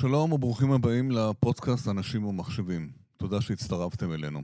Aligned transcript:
שלום 0.00 0.32
וברוכים 0.32 0.72
הבאים 0.72 1.10
לפודקאסט 1.10 1.88
אנשים 1.88 2.24
ומחשבים. 2.24 2.90
תודה 3.16 3.40
שהצטרפתם 3.40 4.12
אלינו. 4.12 4.42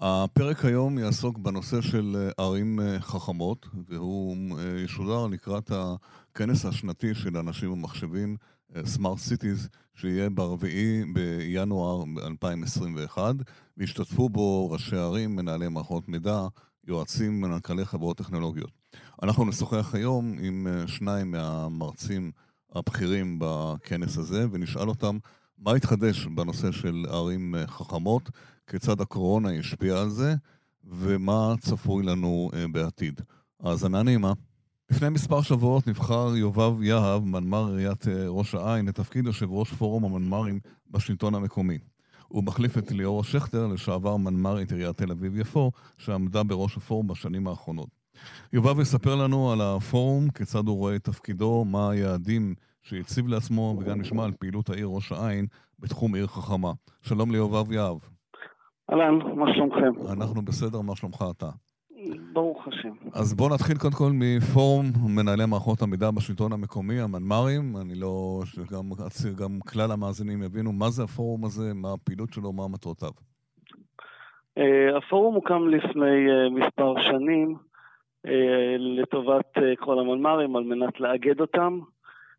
הפרק 0.00 0.64
היום 0.64 0.98
יעסוק 0.98 1.38
בנושא 1.38 1.80
של 1.80 2.16
אה, 2.16 2.44
ערים 2.44 2.80
אה, 2.80 3.00
חכמות, 3.00 3.66
והוא 3.88 4.36
אה, 4.58 4.80
ישודר 4.84 5.26
לקראת 5.26 5.70
הכנס 5.74 6.64
השנתי 6.64 7.14
של 7.14 7.36
אנשים 7.36 7.72
ומחשבים, 7.72 8.36
Smart 8.72 9.18
Cities, 9.28 9.68
שיהיה 9.94 10.30
ברביעי 10.30 11.04
בינואר 11.12 12.04
2021, 12.26 13.34
והשתתפו 13.76 14.28
בו 14.28 14.70
ראשי 14.70 14.96
ערים, 14.96 15.36
מנהלי 15.36 15.68
מערכות 15.68 16.08
מידע, 16.08 16.46
יועצים, 16.86 17.40
מנכ"לי 17.40 17.84
חברות 17.84 18.16
טכנולוגיות. 18.16 18.70
אנחנו 19.22 19.44
נשוחח 19.44 19.94
היום 19.94 20.36
עם 20.40 20.66
שניים 20.86 21.30
מהמרצים 21.30 22.30
הבכירים 22.74 23.38
בכנס 23.40 24.18
הזה, 24.18 24.46
ונשאל 24.52 24.88
אותם 24.88 25.18
מה 25.58 25.72
התחדש 25.72 26.26
בנושא 26.26 26.72
של 26.72 27.06
ערים 27.08 27.54
חכמות, 27.66 28.30
כיצד 28.66 29.00
הקורונה 29.00 29.50
השפיעה 29.50 30.00
על 30.02 30.10
זה, 30.10 30.34
ומה 30.84 31.54
צפוי 31.60 32.02
לנו 32.02 32.50
uh, 32.52 32.72
בעתיד. 32.72 33.20
האזנה 33.60 34.02
נעימה. 34.02 34.32
לפני 34.90 35.08
מספר 35.08 35.42
שבועות 35.42 35.86
נבחר 35.86 36.36
יובב 36.36 36.82
יהב, 36.82 37.24
מנמ"ר 37.24 37.68
עיריית 37.68 38.04
uh, 38.04 38.08
ראש 38.28 38.54
העין, 38.54 38.86
לתפקיד 38.86 39.26
יושב 39.26 39.50
ראש 39.50 39.72
פורום 39.72 40.04
המנמ"רים 40.04 40.60
בשלטון 40.90 41.34
המקומי. 41.34 41.78
הוא 42.28 42.44
מחליף 42.44 42.78
את 42.78 42.92
ליאור 42.92 43.24
שכטר, 43.24 43.66
לשעבר 43.66 44.16
מנמ"רית 44.16 44.72
עיריית 44.72 44.96
תל 44.96 45.10
אביב-יפו, 45.10 45.70
שעמדה 45.98 46.42
בראש 46.42 46.76
הפורום 46.76 47.06
בשנים 47.06 47.46
האחרונות. 47.46 48.03
יובב 48.52 48.80
יספר 48.80 49.14
לנו 49.14 49.52
על 49.52 49.58
הפורום, 49.60 50.30
כיצד 50.30 50.66
הוא 50.66 50.76
רואה 50.76 50.96
את 50.96 51.04
תפקידו, 51.04 51.64
מה 51.64 51.90
היעדים 51.90 52.54
שהציב 52.82 53.28
לעצמו, 53.28 53.76
וגם 53.80 54.00
נשמע 54.00 54.24
על 54.24 54.32
פעילות 54.32 54.70
העיר 54.70 54.86
ראש 54.86 55.12
העין 55.12 55.46
בתחום 55.78 56.14
עיר 56.14 56.26
חכמה. 56.26 56.72
שלום 57.02 57.30
ליובב 57.30 57.72
יהב. 57.72 57.96
אהלן, 58.90 59.18
מה 59.36 59.54
שלומכם? 59.54 60.12
אנחנו 60.12 60.42
בסדר, 60.42 60.80
מה 60.80 60.96
שלומך 60.96 61.24
אתה? 61.36 61.50
ברוך 62.32 62.68
השם. 62.68 62.92
אז 63.12 63.34
בואו 63.34 63.54
נתחיל 63.54 63.78
קודם 63.78 63.94
כל 63.94 64.10
מפורום 64.14 64.86
מנהלי 65.16 65.46
מערכות 65.46 65.82
המידע 65.82 66.10
בשלטון 66.10 66.52
המקומי, 66.52 67.00
המנמ"רים. 67.00 67.76
אני 67.80 67.94
לא... 67.94 68.40
שגם 68.44 68.90
גם 69.36 69.58
כלל 69.68 69.92
המאזינים 69.92 70.42
יבינו 70.42 70.72
מה 70.72 70.90
זה 70.90 71.04
הפורום 71.04 71.44
הזה, 71.44 71.74
מה 71.74 71.92
הפעילות 71.92 72.32
שלו, 72.32 72.52
מה 72.52 72.68
מטרותיו. 72.68 73.10
Uh, 74.58 74.62
הפורום 74.98 75.34
הוקם 75.34 75.68
לפני 75.68 76.26
uh, 76.28 76.50
מספר 76.50 76.94
שנים 77.02 77.56
לטובת 78.78 79.52
כל 79.78 79.98
המנמ"רים 79.98 80.56
על 80.56 80.64
מנת 80.64 81.00
לאגד 81.00 81.40
אותם. 81.40 81.80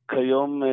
כיום 0.07 0.63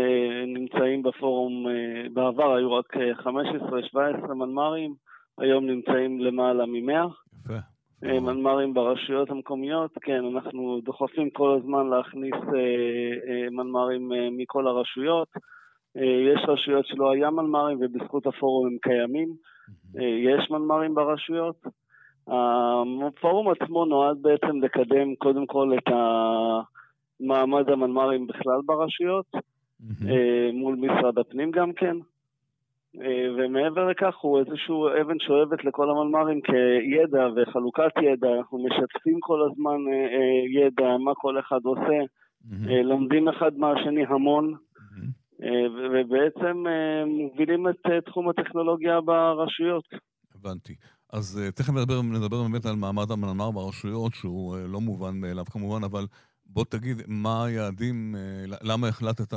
נמצאים 0.46 1.02
בפורום, 1.02 1.66
בעבר 2.12 2.54
היו 2.54 2.72
רק 2.72 2.96
15-17 2.96 4.34
מנמ"רים. 4.34 4.94
היום 5.38 5.66
נמצאים 5.66 6.20
למעלה 6.20 6.64
ממאה. 6.66 7.06
יפה. 7.44 7.54
אה, 8.04 8.20
מנמ"רים 8.20 8.74
ברשויות 8.74 9.30
המקומיות, 9.30 9.90
כן, 10.02 10.24
אנחנו 10.34 10.80
דוחפים 10.84 11.30
כל 11.30 11.58
הזמן 11.58 11.86
להכניס 11.86 12.34
אה, 12.34 12.60
אה, 13.28 13.50
מנמ"רים 13.50 14.12
אה, 14.12 14.28
מכל 14.30 14.66
הרשויות. 14.66 15.28
אה, 15.96 16.32
יש 16.34 16.40
רשויות 16.48 16.86
שלא 16.86 17.12
היה 17.12 17.30
מנמ"רים 17.30 17.78
ובזכות 17.80 18.26
הפורום 18.26 18.66
הם 18.66 18.76
קיימים. 18.82 19.28
אה, 19.98 20.04
יש 20.04 20.50
מנמ"רים 20.50 20.94
ברשויות. 20.94 21.56
הפורום 22.28 23.48
עצמו 23.48 23.84
נועד 23.84 24.16
בעצם 24.22 24.62
לקדם 24.62 25.14
קודם 25.14 25.46
כל 25.46 25.72
את 25.78 25.92
מעמד 27.20 27.68
המנמ"רים 27.68 28.26
בכלל 28.26 28.60
ברשויות, 28.64 29.26
אה, 30.08 30.50
מול 30.52 30.76
משרד 30.76 31.18
הפנים 31.18 31.50
גם 31.50 31.72
כן. 31.72 31.96
אה, 33.00 33.26
ומעבר 33.36 33.88
לכך 33.88 34.16
הוא 34.20 34.38
איזשהו 34.38 34.88
אבן 34.88 35.18
שואבת 35.18 35.64
לכל 35.64 35.90
המנמ"רים 35.90 36.40
כידע 36.40 37.28
וחלוקת 37.36 37.92
ידע, 38.02 38.28
אנחנו 38.38 38.58
משתפים 38.58 39.18
כל 39.20 39.42
הזמן 39.50 39.78
אה, 39.92 40.62
ידע, 40.62 40.96
מה 41.04 41.12
כל 41.14 41.38
אחד 41.38 41.60
עושה, 41.64 42.00
mm-hmm. 42.00 42.70
לומדים 42.84 43.28
אחד 43.28 43.58
מהשני 43.58 44.04
המון, 44.06 44.54
mm-hmm. 44.54 45.42
ובעצם 45.92 46.64
מובילים 47.06 47.68
את 47.68 48.04
תחום 48.06 48.28
הטכנולוגיה 48.28 49.00
ברשויות. 49.00 49.84
הבנתי. 50.34 50.74
אז 51.12 51.40
תכף 51.54 51.72
נדבר, 51.72 52.02
נדבר 52.02 52.42
באמת 52.42 52.66
על 52.66 52.76
מעמד 52.76 53.10
המנמ"ר 53.10 53.50
ברשויות, 53.50 54.14
שהוא 54.14 54.56
לא 54.68 54.80
מובן 54.80 55.20
מאליו 55.20 55.44
כמובן, 55.44 55.84
אבל 55.84 56.06
בוא 56.46 56.64
תגיד, 56.64 57.02
מה 57.08 57.44
היעדים, 57.44 58.14
אה, 58.16 58.56
למה 58.62 58.88
החלטת, 58.88 59.32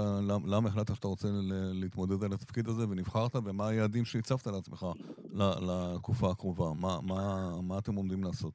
למה 0.48 0.70
החלטת 0.70 0.96
שאתה 0.96 1.08
רוצה 1.08 1.28
להתמודד 1.74 2.24
על 2.24 2.34
התפקיד 2.34 2.68
הזה 2.68 2.90
ונבחרת, 2.90 3.36
ומה 3.36 3.68
היעדים 3.68 4.06
שהצבת 4.06 4.48
לעצמך 4.48 4.86
לתקופה 5.34 6.32
הקרובה? 6.32 6.66
מה, 6.82 6.98
מה, 7.04 7.50
מה 7.64 7.78
אתם 7.78 7.96
עומדים 7.96 8.24
לעשות? 8.24 8.54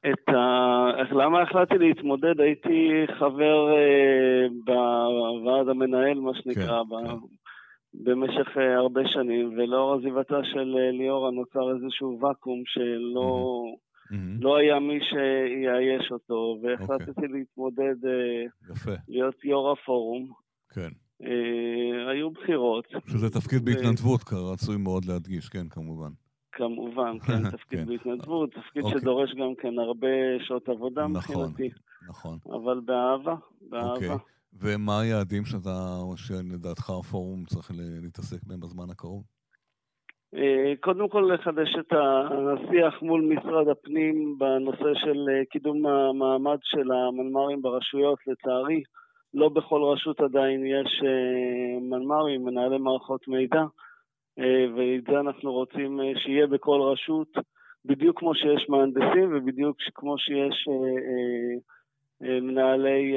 את 0.00 0.28
ה... 0.28 1.12
למה 1.12 1.42
החלטתי 1.42 1.78
להתמודד? 1.78 2.40
הייתי 2.40 3.06
חבר 3.18 3.68
אה, 3.76 4.46
בוועד 4.64 5.68
המנהל, 5.68 6.20
מה 6.20 6.30
שנקרא, 6.34 6.82
כן, 6.82 6.88
ב... 6.88 7.08
כן. 7.08 7.35
במשך 8.04 8.56
אה, 8.56 8.76
הרבה 8.76 9.00
שנים, 9.06 9.58
ולאור 9.58 9.94
עזיבתה 9.94 10.36
של 10.52 10.76
אה, 10.78 10.90
ליאורה 10.90 11.30
נוצר 11.30 11.74
איזשהו 11.74 12.18
ואקום 12.20 12.62
שלא... 12.66 13.62
Mm-hmm. 14.12 14.14
לא 14.40 14.56
היה 14.56 14.78
מי 14.78 14.98
שיאייש 15.00 16.12
אותו, 16.12 16.58
והחלטתי 16.62 17.04
okay. 17.04 17.08
אוקיי. 17.08 17.28
להתמודד, 17.28 18.06
אה, 18.06 18.72
יפה. 18.72 18.92
להיות 19.08 19.44
יו"ר 19.44 19.72
הפורום. 19.72 20.32
כן. 20.74 20.88
Uh, 21.22 22.10
היו 22.10 22.30
בחירות. 22.30 22.84
שזה 23.06 23.30
תפקיד 23.30 23.62
ו... 23.62 23.64
בהתנדבות, 23.64 24.20
רצוי 24.52 24.76
מאוד 24.76 25.04
להדגיש, 25.04 25.48
כן, 25.48 25.68
כמובן. 25.68 26.10
כמובן, 26.52 27.18
כן, 27.26 27.50
תפקיד 27.50 27.78
כן. 27.78 27.86
בהתנדבות, 27.86 28.50
תפקיד 28.50 28.82
okay. 28.82 28.86
אוקיי. 28.86 29.00
שדורש 29.00 29.34
גם 29.34 29.54
כן 29.58 29.78
הרבה 29.78 30.08
שעות 30.40 30.68
עבודה 30.68 31.06
נכון, 31.06 31.16
מבחינתי. 31.16 31.70
נכון, 32.08 32.38
נכון. 32.44 32.60
אבל 32.60 32.80
באהבה, 32.80 33.34
באהבה. 33.60 34.14
Okay. 34.14 34.35
ומה 34.60 35.00
היעדים 35.00 35.44
שאתה, 35.44 35.98
שלדעתך 36.16 36.90
הפורום 36.90 37.44
צריך 37.44 37.70
להתעסק 38.02 38.44
בהם 38.46 38.60
בזמן 38.60 38.90
הקרוב? 38.90 39.24
אה, 40.34 40.72
קודם 40.80 41.08
כל 41.08 41.30
לחדש 41.34 41.76
את 41.80 41.92
השיח 41.92 43.02
מול 43.02 43.20
משרד 43.20 43.68
הפנים 43.68 44.38
בנושא 44.38 44.94
של 44.94 45.26
אה, 45.30 45.44
קידום 45.50 45.86
המעמד 45.86 46.58
של 46.62 46.92
המנמ"רים 46.92 47.62
ברשויות. 47.62 48.18
לצערי, 48.26 48.82
לא 49.34 49.48
בכל 49.48 49.82
רשות 49.82 50.20
עדיין 50.20 50.66
יש 50.66 51.02
אה, 51.04 51.80
מנמ"רים, 51.80 52.44
מנהלי 52.44 52.78
מערכות 52.78 53.28
מידע, 53.28 53.62
ואת 54.76 55.04
זה 55.10 55.20
אנחנו 55.20 55.52
רוצים 55.52 56.00
שיהיה 56.16 56.46
בכל 56.46 56.80
רשות, 56.92 57.28
בדיוק 57.84 58.18
כמו 58.18 58.34
שיש 58.34 58.66
מהנדסים 58.68 59.36
ובדיוק 59.36 59.76
כמו 59.94 60.18
שיש 60.18 60.68
מנהלי 62.20 63.14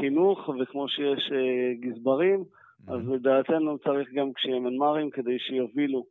חינוך 0.00 0.48
וכמו 0.48 0.88
שיש 0.88 1.32
גזברים. 1.80 2.44
אז 2.88 3.08
לדעתנו 3.08 3.78
צריך 3.78 4.08
גם 4.14 4.32
כשיהיה 4.32 4.60
מנמ"רים 4.60 5.10
כדי 5.10 5.38
שיובילו 5.38 6.04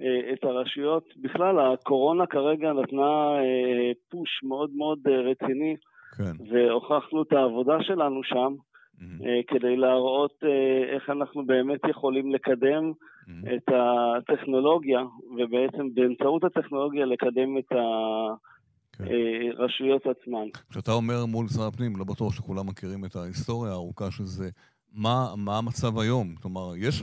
אה, 0.00 0.32
את 0.32 0.44
הרשויות. 0.44 1.04
בכלל, 1.16 1.58
הקורונה 1.58 2.26
כרגע 2.26 2.72
נתנה 2.72 3.38
אה, 3.38 3.92
פוש 4.10 4.40
מאוד 4.42 4.70
מאוד 4.76 4.98
אה, 5.06 5.20
רציני, 5.20 5.76
כן. 6.16 6.44
והוכחנו 6.50 7.22
את 7.22 7.32
העבודה 7.32 7.82
שלנו 7.82 8.24
שם, 8.24 8.54
mm-hmm. 8.98 9.24
כדי 9.46 9.76
להראות 9.76 10.44
איך 10.88 11.10
אנחנו 11.10 11.46
באמת 11.46 11.80
יכולים 11.88 12.32
לקדם 12.32 12.92
mm-hmm. 12.92 13.54
את 13.54 13.68
הטכנולוגיה, 13.74 15.00
ובעצם 15.36 15.94
באמצעות 15.94 16.44
הטכנולוגיה 16.44 17.06
לקדם 17.06 17.58
את 17.58 17.72
הרשויות 17.72 18.51
כן. 18.96 19.04
עצמן. 20.10 20.46
כשאתה 20.70 20.92
אומר 20.92 21.26
מול 21.26 21.44
משרד 21.44 21.72
הפנים, 21.74 21.96
לא 21.96 22.04
בטוח 22.04 22.34
שכולם 22.34 22.66
מכירים 22.66 23.04
את 23.04 23.16
ההיסטוריה 23.16 23.72
הארוכה 23.72 24.10
של 24.10 24.24
זה. 24.24 24.50
מה, 24.94 25.26
מה 25.36 25.58
המצב 25.58 25.98
היום? 25.98 26.34
כלומר, 26.42 26.72
יש, 26.76 27.02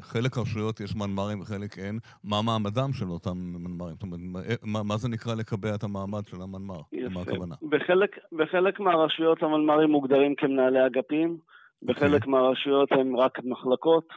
חלק 0.00 0.36
הרשויות 0.36 0.80
יש 0.80 0.96
מנמ"רים 0.96 1.40
וחלק 1.40 1.78
אין. 1.78 1.98
מה 2.24 2.42
מעמדם 2.42 2.92
של 2.92 3.08
אותם 3.08 3.36
מנמ"רים? 3.36 3.94
זאת 3.94 4.02
אומרת, 4.02 4.20
מה, 4.62 4.82
מה 4.82 4.96
זה 4.96 5.08
נקרא 5.08 5.34
לקבע 5.34 5.74
את 5.74 5.82
המעמד 5.82 6.26
של 6.26 6.36
המנמ"ר? 6.42 6.80
למה 6.92 7.20
הכוונה? 7.20 7.54
בחלק, 7.68 8.18
בחלק 8.32 8.80
מהרשויות 8.80 9.42
המנמ"רים 9.42 9.90
מוגדרים 9.90 10.34
כמנהלי 10.34 10.86
אגפים, 10.86 11.38
בחלק 11.82 12.12
okay. 12.12 12.14
אוקיי. 12.14 12.30
מהרשויות 12.30 12.92
הם 12.92 13.16
רק 13.16 13.38
מחלקות, 13.44 14.08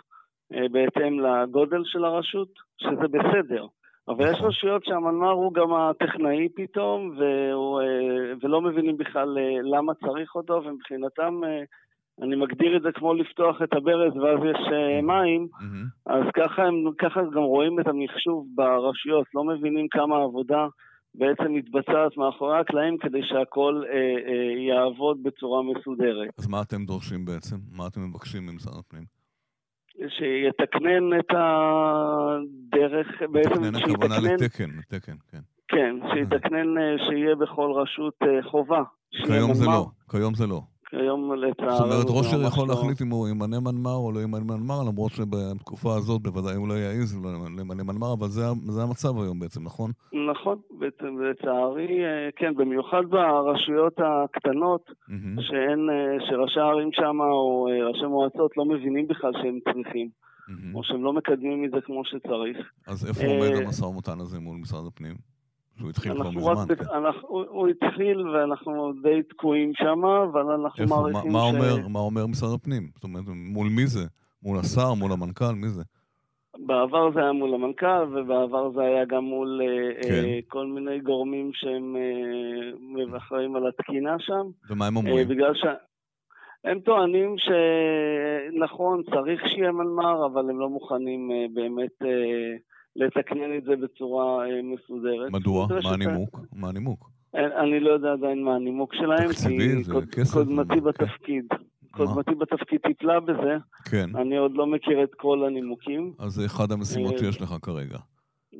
אה, 0.53 0.67
בהתאם 0.71 1.19
לגודל 1.19 1.81
של 1.85 2.05
הרשות, 2.05 2.49
שזה 2.77 3.07
בסדר. 3.07 3.65
אבל 4.11 4.31
יש. 4.31 4.41
רשויות 4.41 4.85
שהמנמ"ר 4.85 5.31
הוא 5.31 5.53
גם 5.53 5.73
הטכנאי 5.73 6.47
פתאום, 6.55 7.11
והוא, 7.17 7.81
אה, 7.81 8.33
ולא 8.41 8.61
מבינים 8.61 8.97
בכלל 8.97 9.37
אה, 9.37 9.61
למה 9.63 9.93
צריך 9.93 10.35
אותו, 10.35 10.61
ומבחינתם 10.65 11.41
אני 12.21 12.35
מגדיר 12.35 12.77
את 12.77 12.81
זה 12.81 12.89
כמו 12.93 13.13
לפתוח 13.13 13.61
את 13.63 13.73
הברז 13.73 14.17
ואז 14.17 14.39
יש 14.51 14.61
uh, 14.67 15.05
מים, 15.05 15.47
mm-hmm. 15.53 16.13
אז 16.13 16.23
ככה, 16.37 16.63
הם, 16.63 16.75
ככה 16.97 17.19
גם 17.35 17.41
רואים 17.41 17.79
את 17.79 17.87
המחשוב 17.87 18.47
ברשויות, 18.55 19.27
לא 19.33 19.43
מבינים 19.43 19.87
כמה 19.91 20.23
עבודה 20.23 20.67
בעצם 21.15 21.53
מתבצעת 21.53 22.17
מאחורי 22.17 22.59
הקלעים 22.59 22.97
כדי 22.97 23.21
שהכל 23.23 23.83
אה, 23.85 23.93
אה, 23.93 24.61
יעבוד 24.67 25.23
בצורה 25.23 25.61
מסודרת. 25.63 26.29
אז 26.39 26.47
מה 26.47 26.61
אתם 26.61 26.85
דורשים 26.85 27.25
בעצם? 27.25 27.55
מה 27.71 27.87
אתם 27.87 28.01
מבקשים 28.01 28.45
ממשרד 28.45 28.77
הפנים? 28.79 29.20
שיתקנן 30.09 31.19
את 31.19 31.31
הדרך, 31.37 33.07
בעצם 33.31 33.63
שיתקנן 33.63 33.75
הכוונה 33.75 34.15
לתקן, 34.19 34.69
לתקן, 34.79 35.15
כן. 35.31 35.39
כן, 35.67 35.95
שיתקנן 36.13 36.97
שיהיה 36.97 37.35
בכל 37.35 37.71
רשות 37.75 38.17
חובה. 38.51 38.83
כיום 39.11 39.53
זה 39.53 39.65
לא, 39.65 39.87
כיום 40.11 40.35
זה 40.35 40.47
לא. 40.47 40.61
כיום 40.91 41.33
לצערנו... 41.33 41.75
זאת 41.75 41.85
אומרת, 41.85 42.05
ראש 42.09 42.33
עיר 42.33 42.43
יכול 42.47 42.67
לא- 42.67 42.75
להחליט 42.75 43.01
אם 43.01 43.09
הוא 43.09 43.27
ימנה 43.27 43.59
מנמ"ר 43.59 43.95
או 44.05 44.11
לא 44.11 44.19
ימנה 44.19 44.43
מנמ"ר, 44.43 44.83
למרות 44.89 45.11
שבתקופה 45.11 45.95
הזאת 45.95 46.21
בוודאי 46.21 46.55
הוא 46.55 46.67
לא 46.67 46.73
יעז 46.73 47.17
למנה 47.63 47.83
מנמ"ר, 47.83 48.13
אבל 48.19 48.27
זה, 48.27 48.41
זה 48.67 48.83
המצב 48.83 49.21
היום 49.21 49.39
בעצם, 49.39 49.63
נכון? 49.63 49.91
נכון, 50.31 50.57
בעצם 50.79 51.21
לצערי, 51.21 52.05
אה, 52.05 52.29
כן, 52.35 52.55
במיוחד 52.55 53.03
ברשויות 53.09 53.97
הקטנות, 53.97 54.89
mm-hmm. 54.89 55.41
שאין, 55.41 55.89
אה, 55.89 56.25
שראשי 56.29 56.59
הערים 56.59 56.89
שם 56.93 57.17
או 57.21 57.67
אה, 57.67 57.87
ראשי 57.87 58.05
מועצות 58.05 58.57
לא 58.57 58.65
מבינים 58.65 59.07
בכלל 59.07 59.31
שהם 59.41 59.59
צריכים. 59.73 60.09
Mm-hmm. 60.09 60.75
או 60.75 60.83
שהם 60.83 61.03
לא 61.03 61.13
מקדמים 61.13 61.65
את 61.65 61.71
זה 61.71 61.77
כמו 61.85 62.05
שצריך. 62.05 62.57
אז 62.87 63.07
איפה 63.07 63.25
עומד 63.31 63.65
המשא 63.65 63.85
ומתן 63.85 64.19
הזה 64.19 64.39
מול 64.39 64.57
משרד 64.57 64.83
הפנים? 64.87 65.15
שהוא 65.81 65.89
התחיל 65.89 66.13
כבר 66.13 66.29
מזמן, 66.31 66.75
כן. 66.75 66.85
אנחנו, 66.93 67.27
הוא 67.29 67.67
התחיל 67.67 68.27
ואנחנו 68.27 68.93
די 69.03 69.23
תקועים 69.29 69.71
שם, 69.75 70.05
אבל 70.05 70.41
אנחנו 70.41 70.83
איפה, 70.83 70.95
מעריכים 70.95 71.31
מה, 71.31 71.39
מה 71.39 71.45
ש... 71.51 71.55
אומר, 71.55 71.87
מה 71.87 71.99
אומר 71.99 72.27
משרד 72.27 72.53
הפנים? 72.53 72.89
זאת 72.93 73.03
אומרת, 73.03 73.23
מול 73.27 73.67
מי 73.67 73.87
זה? 73.87 74.07
מול 74.43 74.59
השר, 74.59 74.93
מול 74.93 75.11
המנכ"ל, 75.11 75.53
מי 75.55 75.67
זה? 75.67 75.83
בעבר 76.57 77.11
זה 77.13 77.19
היה 77.19 77.31
מול 77.31 77.53
המנכ"ל, 77.53 78.03
ובעבר 78.11 78.71
זה 78.71 78.81
היה 78.81 79.05
גם 79.05 79.23
מול 79.23 79.61
אה, 79.63 80.01
כן. 80.03 80.23
uh, 80.23 80.45
כל 80.47 80.65
מיני 80.65 80.99
גורמים 80.99 81.51
שהם 81.53 81.95
uh, 83.13 83.17
אחראים 83.17 83.55
על 83.55 83.67
התקינה 83.67 84.15
שם. 84.19 84.47
ומה 84.69 84.87
הם 84.87 84.97
אומרים? 84.97 85.27
Uh, 85.27 85.29
בגלל 85.29 85.55
ש... 85.55 85.65
הם 86.63 86.79
טוענים 86.79 87.35
שנכון, 87.37 89.03
צריך 89.03 89.41
שיהיה 89.47 89.71
מנמ"ר, 89.71 90.25
אבל 90.25 90.49
הם 90.49 90.59
לא 90.59 90.69
מוכנים 90.69 91.31
uh, 91.31 91.55
באמת... 91.55 92.01
Uh, 92.03 92.71
לתקנן 92.95 93.57
את 93.57 93.63
זה 93.63 93.75
בצורה 93.75 94.45
אה, 94.45 94.61
מסודרת. 94.63 95.31
מדוע? 95.31 95.67
מה 95.83 95.93
הנימוק? 95.93 96.39
מה 96.53 96.69
הנימוק? 96.69 97.09
אני 97.33 97.79
לא 97.79 97.91
יודע 97.91 98.11
עדיין 98.11 98.43
מה 98.43 98.55
הנימוק 98.55 98.93
שלהם. 98.95 99.27
זה 99.81 99.93
כסף. 100.11 100.33
קודמתי 100.33 100.81
בתפקיד. 100.81 101.45
קודמתי 101.91 102.35
בתפקיד 102.35 102.79
טיפלה 102.87 103.19
בזה. 103.19 103.57
כן. 103.91 104.15
אני 104.15 104.37
עוד 104.37 104.51
לא 104.55 104.67
מכיר 104.67 105.03
את 105.03 105.15
כל 105.15 105.43
הנימוקים. 105.47 106.13
אז 106.19 106.31
זה 106.31 106.45
אחד 106.45 106.71
המשימות 106.71 107.13
אה, 107.13 107.19
שיש 107.19 107.41
לך 107.41 107.55
כרגע. 107.61 107.97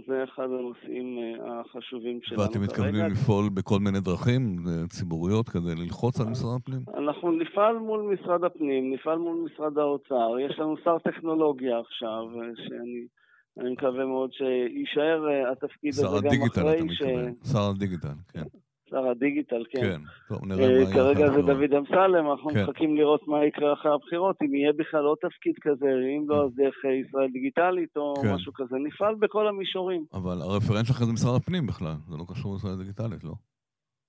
זה 0.07 0.23
אחד 0.23 0.43
הנושאים 0.43 1.17
אה, 1.17 1.59
החשובים 1.59 2.19
שלנו 2.23 2.41
כרגע. 2.41 2.49
ואתם 2.49 2.63
מתכוונים 2.63 3.05
לפעול 3.05 3.49
בכל 3.49 3.79
מיני 3.79 3.99
דרכים 3.99 4.55
ציבוריות 4.89 5.49
כדי 5.49 5.75
ללחוץ 5.75 6.19
על 6.19 6.27
משרד 6.27 6.55
הפנים? 6.61 6.81
אנחנו 6.97 7.31
נפעל 7.31 7.77
מול 7.77 8.13
משרד 8.13 8.43
הפנים, 8.43 8.93
נפעל 8.93 9.17
מול 9.17 9.37
משרד 9.45 9.77
האוצר. 9.77 10.39
יש 10.39 10.59
לנו 10.59 10.75
שר 10.83 10.97
טכנולוגיה 10.99 11.79
עכשיו, 11.79 12.23
שאני... 12.55 13.05
אני 13.59 13.71
מקווה 13.71 14.05
מאוד 14.05 14.29
שיישאר 14.33 15.29
אה, 15.29 15.51
התפקיד 15.51 15.93
הזה 15.93 16.07
גם 16.23 16.43
אחרי 16.51 16.95
ש... 16.95 17.01
שר 17.51 17.69
הדיגיטל, 17.69 18.07
הדיגיטל, 18.07 18.13
כן. 18.33 18.43
שר 18.89 19.07
הדיגיטל, 19.07 19.63
כן. 19.69 19.81
כן, 19.81 20.01
טוב, 20.27 20.45
נראה 20.45 20.67
מה 20.67 20.73
יהיה 20.73 20.93
כרגע 20.93 21.31
זה 21.31 21.41
דוד 21.41 21.73
אמסלם, 21.77 22.31
אנחנו 22.31 22.49
כן. 22.49 22.63
מחכים 22.63 22.95
לראות 22.97 23.27
מה 23.27 23.45
יקרה 23.45 23.73
אחרי 23.73 23.91
הבחירות, 23.93 24.35
אם 24.41 24.55
יהיה 24.55 24.73
בכלל 24.77 25.05
עוד 25.05 25.17
תפקיד 25.21 25.55
כזה, 25.61 25.85
אם 26.17 26.25
לא, 26.29 26.45
אז 26.45 26.51
דרך 26.55 26.75
אה, 26.85 26.93
ישראל 26.93 27.29
דיגיטלית 27.31 27.97
או 27.97 28.13
כן. 28.21 28.33
משהו 28.33 28.53
כזה. 28.53 28.75
נפעל 28.87 29.15
בכל 29.15 29.47
המישורים. 29.47 30.05
אבל 30.13 30.41
הרפרנט 30.41 30.85
שלך 30.85 31.03
זה 31.03 31.13
משרד 31.13 31.35
הפנים 31.35 31.67
בכלל, 31.67 31.95
זה 32.09 32.17
לא 32.17 32.25
קשור 32.27 32.53
לישראל 32.53 32.77
דיגיטלית, 32.77 33.23
לא? 33.23 33.33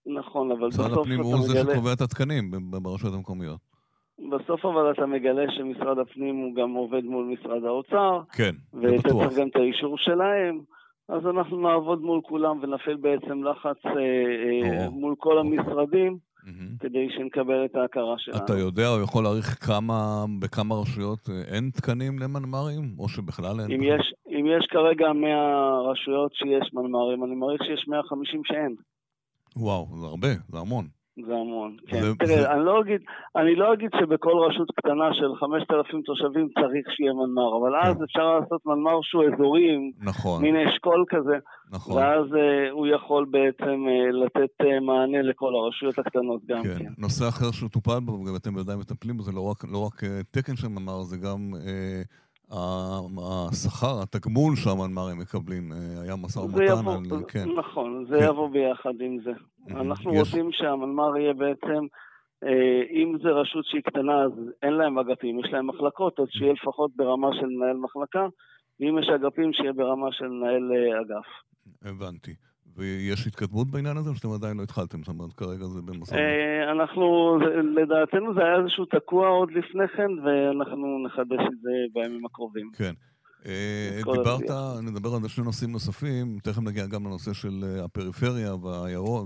נכון, 0.07 0.51
אבל 0.53 0.69
בסוף 0.69 0.87
אתה 0.87 1.01
מגלה... 1.01 1.03
משרד 1.03 1.07
הפנים 1.07 1.21
הוא 1.21 1.49
זה 1.49 1.73
שקובע 1.73 1.93
את 1.93 2.01
התקנים 2.01 2.51
ברשויות 2.83 3.15
המקומיות. 3.15 3.72
בסוף 4.19 4.65
אבל 4.65 4.91
אתה 4.93 5.07
מגלה 5.07 5.43
שמשרד 5.51 5.99
הפנים 5.99 6.37
הוא 6.37 6.55
גם 6.55 6.71
עובד 6.71 7.05
מול 7.05 7.25
משרד 7.25 7.65
האוצר. 7.65 8.21
כן, 8.33 8.55
זה 8.73 8.79
בטוח. 8.79 8.93
ואתה 8.93 9.09
צריך 9.09 9.39
גם 9.39 9.49
את 9.49 9.57
האישור 9.57 9.99
שלהם. 9.99 10.61
אז 11.09 11.27
אנחנו 11.27 11.61
נעבוד 11.61 12.03
מול 12.03 12.21
כולם 12.23 12.59
ונפעיל 12.63 12.97
בעצם 12.97 13.45
לחץ 13.45 13.87
אה, 13.87 13.93
אה, 13.93 14.91
מול 14.91 15.15
כל 15.19 15.39
המשרדים. 15.39 16.19
Mm-hmm. 16.43 16.81
כדי 16.81 17.09
שנקבל 17.17 17.65
את 17.65 17.77
ההכרה 17.77 18.15
שלנו. 18.19 18.45
אתה 18.45 18.53
יודע 18.53 18.89
או 18.89 19.03
יכול 19.03 19.23
להעריך 19.23 19.67
כמה, 19.67 20.25
בכמה 20.41 20.75
רשויות 20.75 21.29
אה, 21.31 21.55
אין 21.55 21.71
תקנים 21.71 22.19
למנמ"רים, 22.19 22.95
או 22.99 23.09
שבכלל 23.09 23.61
אין? 23.61 23.71
אם 23.73 23.83
יש, 23.83 24.15
אם 24.29 24.47
יש 24.47 24.67
כרגע 24.71 25.13
100 25.13 25.81
רשויות 25.91 26.35
שיש 26.35 26.75
מנמ"רים, 26.75 27.25
אני 27.25 27.35
מעריך 27.35 27.63
שיש 27.65 27.89
150 27.89 28.41
שאין. 28.45 28.75
וואו, 29.57 29.87
זה 30.01 30.07
הרבה, 30.07 30.29
זה 30.49 30.59
המון. 30.59 30.85
זה 31.17 31.33
המון, 31.33 31.77
כן. 31.87 32.01
זה, 32.01 32.15
תראה, 32.19 32.43
זה... 32.43 32.53
אני, 32.53 32.65
לא 32.65 32.81
אגיד, 32.81 33.01
אני 33.37 33.55
לא 33.55 33.73
אגיד 33.73 33.91
שבכל 34.01 34.37
רשות 34.47 34.71
קטנה 34.77 35.09
של 35.13 35.35
5,000 35.35 36.03
תושבים 36.03 36.49
צריך 36.55 36.87
שיהיה 36.97 37.13
מנמ"ר, 37.13 37.59
אבל 37.59 37.73
כן. 37.83 37.89
אז 37.89 37.97
אפשר 38.05 38.39
לעשות 38.39 38.67
מנמ"ר 38.67 38.99
שהוא 39.03 39.25
אזורי, 39.25 39.93
נכון. 40.01 40.43
מין 40.43 40.57
אשכול 40.57 41.05
כזה, 41.09 41.37
נכון. 41.73 41.97
ואז 41.97 42.27
uh, 42.27 42.71
הוא 42.71 42.87
יכול 42.87 43.27
בעצם 43.31 43.79
uh, 43.87 44.15
לתת 44.25 44.55
uh, 44.63 44.81
מענה 44.87 45.23
לכל 45.23 45.55
הרשויות 45.55 45.99
הקטנות 45.99 46.41
גם 46.47 46.63
כן. 46.63 46.79
כן. 46.79 46.93
נושא 46.99 47.29
אחר 47.29 47.51
שטופל 47.51 48.01
בו, 48.01 48.13
וגם 48.13 48.37
אתם 48.37 48.57
ודאי 48.57 48.77
מטפלים 48.77 49.17
בו, 49.17 49.23
זה 49.23 49.33
לא 49.33 49.51
רק, 49.51 49.65
לא 49.73 49.87
רק 49.87 50.05
uh, 50.05 50.07
תקן 50.31 50.57
של 50.57 50.69
מנמ"ר, 50.69 51.03
זה 51.03 51.17
גם... 51.17 51.41
Uh, 51.55 52.23
השכר, 52.53 54.03
התגמול 54.03 54.57
שהמנמ"רים 54.57 55.19
מקבלים, 55.19 55.73
אה, 55.73 56.03
היה 56.03 56.17
משא 56.17 56.39
ומתן 56.39 56.63
יבוא, 56.65 56.95
על... 56.95 57.25
כן. 57.29 57.49
נכון, 57.59 58.05
זה 58.09 58.19
כן. 58.19 58.25
יבוא 58.29 58.49
ביחד 58.51 59.01
עם 59.01 59.19
זה. 59.25 59.33
אנחנו 59.71 60.15
יש... 60.15 60.19
רוצים 60.19 60.53
שהמנמ"ר 60.53 61.17
יהיה 61.19 61.35
בעצם, 61.35 61.87
אה, 62.45 62.83
אם 62.91 63.19
זה 63.23 63.29
רשות 63.29 63.65
שהיא 63.65 63.83
קטנה 63.83 64.23
אז 64.23 64.33
אין 64.63 64.73
להם 64.73 64.99
אגפים, 64.99 65.41
יש 65.41 65.53
להם 65.53 65.67
מחלקות, 65.67 66.21
אז 66.21 66.27
שיהיה 66.31 66.53
לפחות 66.53 66.91
ברמה 66.97 67.29
של 67.41 67.47
מנהל 67.47 67.77
מחלקה, 67.77 68.27
ואם 68.81 68.99
יש 68.99 69.09
אגפים, 69.09 69.53
שיהיה 69.53 69.73
ברמה 69.73 70.13
של 70.13 70.29
מנהל 70.29 70.73
אה, 70.73 71.01
אגף. 71.01 71.27
הבנתי. 71.83 72.35
ויש 72.77 73.27
התקדמות 73.27 73.71
בעניין 73.71 73.97
הזה, 73.97 74.11
או 74.11 74.15
שאתם 74.15 74.33
עדיין 74.33 74.57
לא 74.57 74.63
התחלתם? 74.63 74.99
זאת 74.99 75.09
אומרת, 75.09 75.33
כרגע 75.33 75.65
זה 75.65 75.83
במשא 75.83 76.15
ומתן. 76.15 76.71
אנחנו, 76.73 77.39
לדעתנו 77.77 78.35
זה 78.35 78.41
היה 78.41 78.57
איזשהו 78.61 78.85
תקוע 78.85 79.29
עוד 79.29 79.51
לפני 79.51 79.89
כן, 79.97 80.11
ואנחנו 80.25 81.05
נחדש 81.07 81.41
את 81.53 81.61
זה 81.63 81.71
בימים 81.95 82.25
הקרובים. 82.27 82.71
כן. 82.77 82.93
אה, 83.47 84.01
דיברת, 84.13 84.51
נדבר 84.83 85.15
על 85.15 85.29
שני 85.29 85.45
נושאים 85.45 85.73
נוספים, 85.73 86.39
תכף 86.43 86.63
נגיע 86.63 86.87
גם 86.87 87.07
לנושא 87.07 87.33
של 87.33 87.65
אה, 87.65 87.85
הפריפריה 87.85 88.55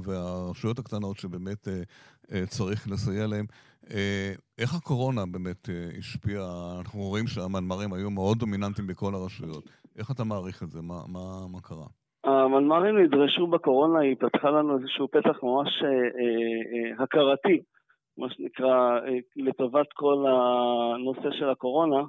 והרשויות 0.05 0.79
הקטנות 0.79 1.19
שבאמת 1.19 1.69
אה, 2.33 2.47
צריך 2.47 2.89
לסייע 2.91 3.27
להם. 3.27 3.47
איך 4.59 4.75
הקורונה 4.75 5.27
באמת 5.27 5.69
השפיעה? 5.99 6.77
אנחנו 6.79 7.01
רואים 7.01 7.27
שהמנמ"רים 7.27 7.93
היו 7.93 8.11
מאוד 8.11 8.39
דומיננטיים 8.39 8.87
בכל 8.87 9.15
הרשויות. 9.15 9.71
איך 9.97 10.11
אתה 10.11 10.25
מעריך 10.25 10.63
את 10.63 10.71
זה? 10.71 10.83
מה, 10.83 11.01
מה, 11.07 11.47
מה 11.49 11.61
קרה? 11.61 11.87
המנמ"רים 12.47 12.99
נדרשו 12.99 13.47
בקורונה, 13.47 14.01
היא 14.01 14.17
פתחה 14.19 14.51
לנו 14.51 14.79
איזשהו 14.79 15.09
פתח 15.09 15.43
ממש 15.43 15.83
אה, 15.83 15.89
אה, 15.89 17.05
הכרתי, 17.05 17.61
מה 18.19 18.31
שנקרא, 18.31 18.99
אה, 19.07 19.19
לטובת 19.37 19.87
כל 19.93 20.25
הנושא 20.29 21.31
של 21.39 21.51
הקורונה. 21.51 22.03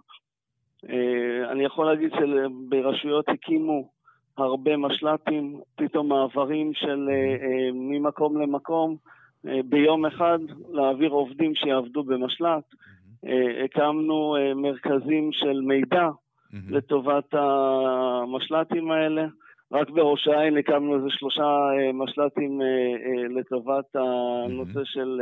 אה, 0.90 1.52
אני 1.52 1.66
יכול 1.66 1.86
להגיד 1.86 2.12
שברשויות 2.14 3.30
הקימו 3.30 3.90
הרבה 4.38 4.78
משל"טים, 4.78 5.60
פתאום 5.76 6.10
מעברים 6.10 6.74
של 6.74 7.10
אה, 7.12 7.16
אה, 7.16 7.70
ממקום 7.74 8.42
למקום, 8.42 8.96
אה, 9.48 9.60
ביום 9.66 10.06
אחד 10.06 10.40
להעביר 10.70 11.10
עובדים 11.10 11.56
שיעבדו 11.56 12.04
במשל"ט. 12.04 12.76
אה, 13.26 13.64
הקמנו 13.64 14.36
אה, 14.36 14.54
מרכזים 14.54 15.30
של 15.32 15.62
מידע 15.62 16.10
לטובת 16.70 17.34
המשל"טים 17.34 18.92
האלה. 18.92 19.26
רק 19.72 19.90
בראש 19.90 20.28
העין 20.28 20.58
הקמנו 20.58 20.96
איזה 20.96 21.08
שלושה 21.10 21.44
אה, 21.44 21.94
משל"טים 21.94 22.62
אה, 22.62 22.68
אה, 22.68 23.40
לטובת 23.40 23.96
הנושא 23.96 24.80
של 24.84 25.22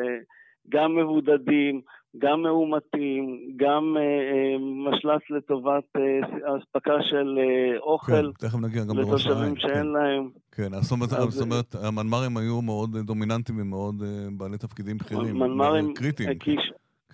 גם 0.70 0.96
מבודדים, 0.96 1.82
גם 2.18 2.42
מאומתים, 2.42 3.40
גם 3.56 3.96
משל"ט 4.88 5.30
לטובת 5.30 5.84
אספקה 6.44 6.94
של 7.02 7.40
אוכל 7.80 8.12
כן. 8.12 8.48
לתושבים 8.98 9.56
שאין 9.58 9.74
כן. 9.74 9.88
להם. 9.88 10.30
כן, 10.52 10.82
זאת 10.82 10.92
אומרת, 10.92 11.10
זאת 11.10 11.46
אומרת, 11.46 11.76
המנמ"רים 11.84 12.38
היו 12.38 12.62
מאוד 12.62 12.98
דומיננטיים 12.98 13.60
ומאוד 13.62 14.04
בעלי 14.38 14.58
תפקידים 14.58 14.98
בכירים, 14.98 15.42
קריטיים. 15.96 16.30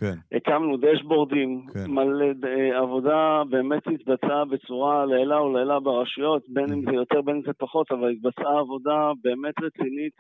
כן. 0.01 0.37
הקמנו 0.37 0.77
דשבורדים, 0.77 1.65
כן. 1.73 1.91
מלא 1.91 2.25
אה, 2.47 2.79
עבודה 2.79 3.41
באמת 3.49 3.83
התבצעה 3.87 4.45
בצורה 4.45 5.05
לעילה 5.05 5.41
ולעילה 5.41 5.79
ברשויות, 5.79 6.43
בין 6.49 6.73
אם 6.73 6.81
זה 6.81 6.91
יותר 6.91 7.21
בין 7.21 7.35
אם 7.35 7.41
זה 7.41 7.51
פחות, 7.57 7.91
אבל 7.91 8.09
התבצעה 8.09 8.59
עבודה 8.59 9.11
באמת 9.23 9.53
רצינית. 9.61 10.13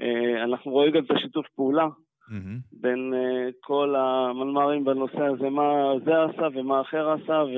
אה, 0.00 0.44
אנחנו 0.44 0.70
רואים 0.72 0.92
גם 0.92 1.04
את 1.04 1.10
השיתוף 1.10 1.46
פעולה 1.56 1.86
mm-hmm. 1.86 2.80
בין 2.80 3.14
אה, 3.14 3.48
כל 3.60 3.94
המנמ"רים 3.96 4.84
בנושא 4.84 5.22
הזה, 5.22 5.48
מה 5.50 5.92
זה 6.04 6.12
עשה 6.22 6.46
ומה 6.54 6.80
אחר 6.80 7.10
עשה, 7.10 7.32
ו... 7.32 7.56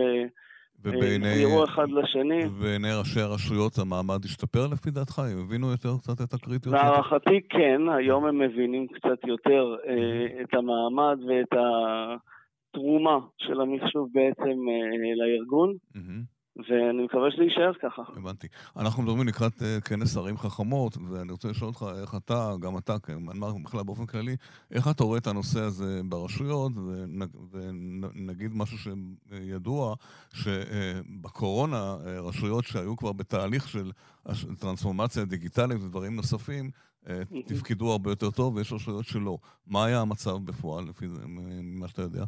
ובעיני... 0.85 1.65
אחד 1.65 1.91
לשני. 1.91 2.47
ובעיני 2.47 2.89
ראשי 2.99 3.21
הרשויות 3.21 3.79
המעמד 3.79 4.25
השתפר 4.25 4.67
לפי 4.73 4.91
דעתך? 4.91 5.19
הם 5.19 5.39
הבינו 5.39 5.71
יותר 5.71 5.99
קצת 5.99 6.21
את 6.21 6.35
הקריטיות? 6.35 6.75
להערכתי 6.75 7.41
כן, 7.49 7.81
היום 7.99 8.27
הם 8.27 8.39
מבינים 8.39 8.87
קצת 8.87 9.25
יותר 9.27 9.75
אה, 9.87 10.43
את 10.43 10.55
המעמד 10.55 11.19
ואת 11.29 11.59
תרומה 12.73 13.19
של 13.39 13.61
המחשוב 13.61 14.09
בעצם 14.12 14.57
לארגון. 15.17 15.73
Mm-hmm. 15.97 16.41
ואני 16.56 17.04
מקווה 17.04 17.30
שזה 17.30 17.42
יישאר 17.42 17.73
ככה. 17.82 18.02
הבנתי. 18.16 18.47
אנחנו 18.76 19.02
מדברים 19.02 19.28
לקראת 19.28 19.52
uh, 19.52 19.88
כנס 19.88 20.16
ערים 20.16 20.37
חכמות, 20.37 20.97
ואני 21.11 21.32
רוצה 21.32 21.49
לשאול 21.49 21.68
אותך 21.68 21.87
איך 22.02 22.14
אתה, 22.14 22.50
גם 22.61 22.78
אתה, 22.78 22.99
כמנמ"ר 22.99 23.52
בכלל 23.64 23.82
באופן 23.82 24.06
כללי, 24.06 24.37
איך 24.71 24.88
אתה 24.88 25.04
רואה 25.04 25.18
את 25.18 25.26
הנושא 25.26 25.61
הזה 25.61 26.00
ברשויות, 26.04 26.73
ונגיד 27.52 28.50
משהו 28.54 28.92
שידוע, 29.28 29.94
שבקורונה, 30.35 31.97
uh, 32.00 32.09
רשויות 32.09 32.64
שהיו 32.64 32.97
כבר 32.97 33.12
בתהליך 33.12 33.68
של 33.68 33.90
טרנספורמציה 34.59 35.25
דיגיטלית 35.25 35.82
ודברים 35.82 36.16
נוספים, 36.16 36.71
uh, 37.04 37.09
תפקדו 37.47 37.92
הרבה 37.92 38.11
יותר 38.11 38.30
טוב, 38.30 38.56
ויש 38.56 38.73
רשויות 38.73 39.04
שלא. 39.04 39.38
מה 39.66 39.85
היה 39.85 40.00
המצב 40.00 40.37
בפועל, 40.44 40.85
לפי 40.85 41.09
זה, 41.09 41.21
ממה 41.26 41.88
שאתה 41.88 42.02
יודע? 42.02 42.25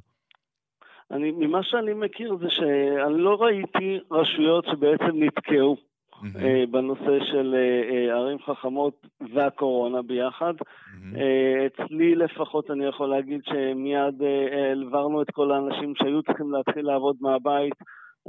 אני, 1.11 1.31
ממה 1.31 1.63
שאני 1.63 1.95
מכיר 1.95 2.37
זה 2.37 2.51
שאני 2.51 3.19
לא 3.19 3.43
ראיתי 3.43 3.99
רשויות 4.11 4.65
שבעצם 4.65 5.11
נתקעו 5.15 5.77
mm-hmm. 5.77 6.37
uh, 6.37 6.71
בנושא 6.71 7.25
של 7.25 7.55
uh, 7.55 8.13
ערים 8.13 8.39
חכמות 8.39 9.07
והקורונה 9.35 10.03
ביחד. 10.03 10.55
Mm-hmm. 10.55 11.17
Uh, 11.17 11.85
אצלי 11.85 12.15
לפחות 12.15 12.71
אני 12.71 12.87
יכול 12.87 13.09
להגיד 13.09 13.41
שמיד 13.45 14.23
העברנו 14.71 15.21
uh, 15.21 15.23
את 15.23 15.31
כל 15.31 15.53
האנשים 15.53 15.95
שהיו 15.95 16.23
צריכים 16.23 16.53
להתחיל 16.53 16.87
לעבוד 16.87 17.17
מהבית, 17.21 17.75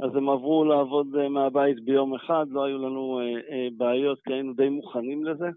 אז 0.02 0.16
הם 0.16 0.28
עברו 0.28 0.64
לעבוד 0.64 1.06
uh, 1.14 1.28
מהבית 1.28 1.84
ביום 1.84 2.14
אחד, 2.14 2.46
לא 2.50 2.64
היו 2.64 2.78
לנו 2.78 3.20
uh, 3.20 3.50
uh, 3.50 3.52
בעיות 3.76 4.20
כי 4.24 4.32
היינו 4.32 4.52
די 4.52 4.68
מוכנים 4.68 5.24
לזה. 5.24 5.48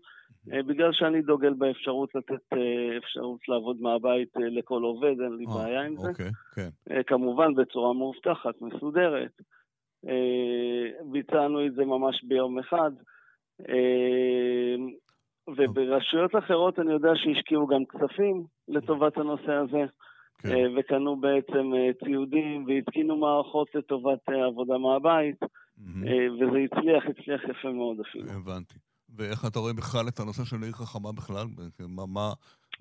אה, 0.53 0.63
בגלל 0.63 0.93
שאני 0.93 1.21
דוגל 1.21 1.53
באפשרות 1.53 2.15
לתת 2.15 2.53
אה, 2.53 2.97
אפשרות 2.97 3.39
לעבוד 3.47 3.81
מהבית 3.81 4.37
אה, 4.37 4.49
לכל 4.49 4.83
עובד, 4.83 5.21
אין 5.21 5.35
לי 5.37 5.45
בעיה 5.45 5.81
עם 5.81 5.97
זה. 5.97 6.09
אוקיי, 6.09 6.31
כן. 6.55 6.69
כמובן 7.07 7.55
בצורה 7.55 7.93
מאובטחת, 7.93 8.61
מסודרת. 8.61 9.31
ביצענו 11.11 11.65
את 11.65 11.73
זה 11.73 11.85
ממש 11.85 12.23
ביום 12.23 12.59
אחד. 12.59 12.91
וברשויות 15.57 16.35
אחרות 16.35 16.79
אני 16.79 16.91
יודע 16.91 17.09
שהשקיעו 17.15 17.67
גם 17.67 17.85
כספים 17.85 18.43
לטובת 18.67 19.17
הנושא 19.17 19.51
הזה. 19.51 19.85
כן. 20.41 20.55
וקנו 20.77 21.15
בעצם 21.15 21.71
ציודים 22.03 22.65
והתקינו 22.67 23.17
מערכות 23.17 23.75
לטובת 23.75 24.29
עבודה 24.47 24.77
מהבית, 24.77 25.43
mm-hmm. 25.43 26.09
וזה 26.33 26.57
הצליח, 26.65 27.03
הצליח 27.05 27.43
יפה 27.43 27.71
מאוד 27.71 27.99
אפילו. 27.99 28.25
הבנתי. 28.31 28.88
ואיך 29.19 29.45
אתה 29.51 29.59
רואה 29.59 29.73
בכלל 29.73 30.07
את 30.07 30.19
הנושא 30.19 30.43
של 30.43 30.63
עיר 30.63 30.71
חכמה 30.71 31.11
בכלל? 31.11 31.45
מה, 31.95 32.05
מה, 32.05 32.33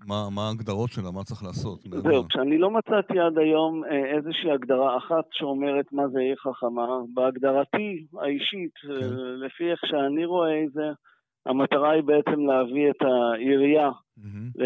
מה, 0.06 0.28
מה 0.30 0.42
ההגדרות 0.48 0.90
שלה? 0.90 1.10
מה 1.10 1.24
צריך 1.24 1.42
לעשות? 1.42 1.78
זהו, 1.82 2.28
כשאני 2.28 2.58
לא 2.58 2.70
מצאתי 2.70 3.18
עד 3.18 3.38
היום 3.38 3.84
אה, 3.84 4.16
איזושהי 4.16 4.50
הגדרה 4.50 4.96
אחת 4.96 5.24
שאומרת 5.32 5.92
מה 5.92 6.08
זה 6.08 6.18
עיר 6.20 6.36
חכמה, 6.36 6.86
בהגדרתי 7.14 8.06
האישית, 8.20 8.74
אה, 8.90 9.00
כן. 9.00 9.06
לפי 9.44 9.70
איך 9.70 9.80
שאני 9.86 10.24
רואה 10.24 10.64
את 10.64 10.72
זה, 10.72 10.88
המטרה 11.46 11.90
היא 11.90 12.02
בעצם 12.02 12.46
להביא 12.46 12.90
את 12.90 13.02
העירייה 13.02 13.90
mm-hmm. 13.90 14.62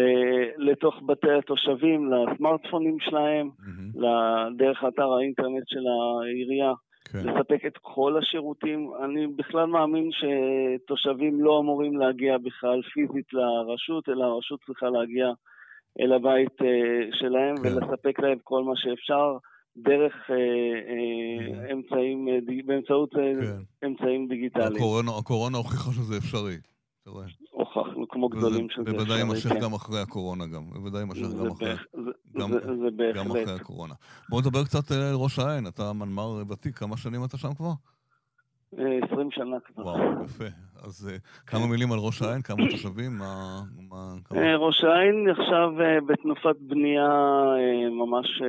לתוך 0.57 0.95
בתי 1.05 1.31
התושבים, 1.31 2.11
לסמארטפונים 2.11 2.97
שלהם, 2.99 3.49
mm-hmm. 3.59 4.07
דרך 4.57 4.83
אתר 4.87 5.13
האינטרנט 5.13 5.63
של 5.67 5.83
העירייה. 5.87 6.73
כן. 7.13 7.19
לספק 7.19 7.65
את 7.67 7.77
כל 7.81 8.17
השירותים. 8.17 8.91
אני 9.05 9.27
בכלל 9.27 9.65
מאמין 9.65 10.09
שתושבים 10.11 11.41
לא 11.41 11.59
אמורים 11.59 11.97
להגיע 11.97 12.37
בכלל 12.37 12.81
פיזית 12.93 13.33
לרשות, 13.33 14.09
אלא 14.09 14.23
הרשות 14.23 14.59
צריכה 14.65 14.89
להגיע 14.89 15.27
אל 15.99 16.13
הבית 16.13 16.61
uh, 16.61 16.65
שלהם 17.19 17.55
כן. 17.57 17.63
ולספק 17.63 18.19
להם 18.19 18.37
כל 18.43 18.63
מה 18.63 18.73
שאפשר 18.75 19.37
דרך 19.77 20.13
uh, 20.13 20.33
uh, 20.33 21.73
אמצעים, 21.73 22.27
uh, 22.27 22.65
באמצעות 22.65 23.13
כן. 23.13 23.87
אמצעים 23.87 24.27
דיגיטליים. 24.27 24.75
הקורונה, 24.75 25.11
הקורונה 25.19 25.57
הוכיחה 25.57 25.91
שזה 25.91 26.17
אפשרי. 26.17 26.72
הוכחנו 27.51 28.07
כמו 28.09 28.29
גדולים 28.29 28.67
שזה. 28.69 28.83
בוודאי 28.83 29.17
יימשך 29.17 29.49
כן. 29.49 29.59
גם 29.59 29.73
אחרי 29.73 30.01
הקורונה 30.01 30.45
גם. 30.45 30.69
בוודאי 30.69 31.01
יימשך 31.01 31.21
גם 31.39 31.47
אחרי... 31.51 31.75
גם. 32.37 32.51
גם 33.15 33.31
אחרי 33.31 33.55
הקורונה. 33.55 33.93
בואו 34.29 34.41
נדבר 34.41 34.63
קצת 34.63 34.91
על 34.91 35.13
ראש 35.13 35.39
העין, 35.39 35.67
אתה 35.67 35.93
מנמ"ר 35.93 36.43
ותיק, 36.49 36.77
כמה 36.77 36.97
שנים 36.97 37.25
אתה 37.25 37.37
שם 37.37 37.53
כבר? 37.53 37.71
20 39.11 39.31
שנה 39.31 39.57
כבר. 39.59 39.83
וואו, 39.83 40.23
יפה. 40.25 40.45
אז 40.83 41.09
אה, 41.11 41.17
כמה. 41.47 41.67
מילים 41.67 41.91
על 41.91 41.99
ראש 41.99 42.21
העין, 42.21 42.41
כמה 42.41 42.57
תושבים, 42.71 43.11
מה... 43.17 43.61
מה 43.89 44.13
כמה... 44.25 44.39
אה, 44.39 44.55
ראש 44.57 44.83
העין 44.83 45.29
עכשיו 45.29 45.81
אה, 45.81 46.01
בתנופת 46.07 46.55
בנייה 46.59 47.09
ממש 47.91 48.41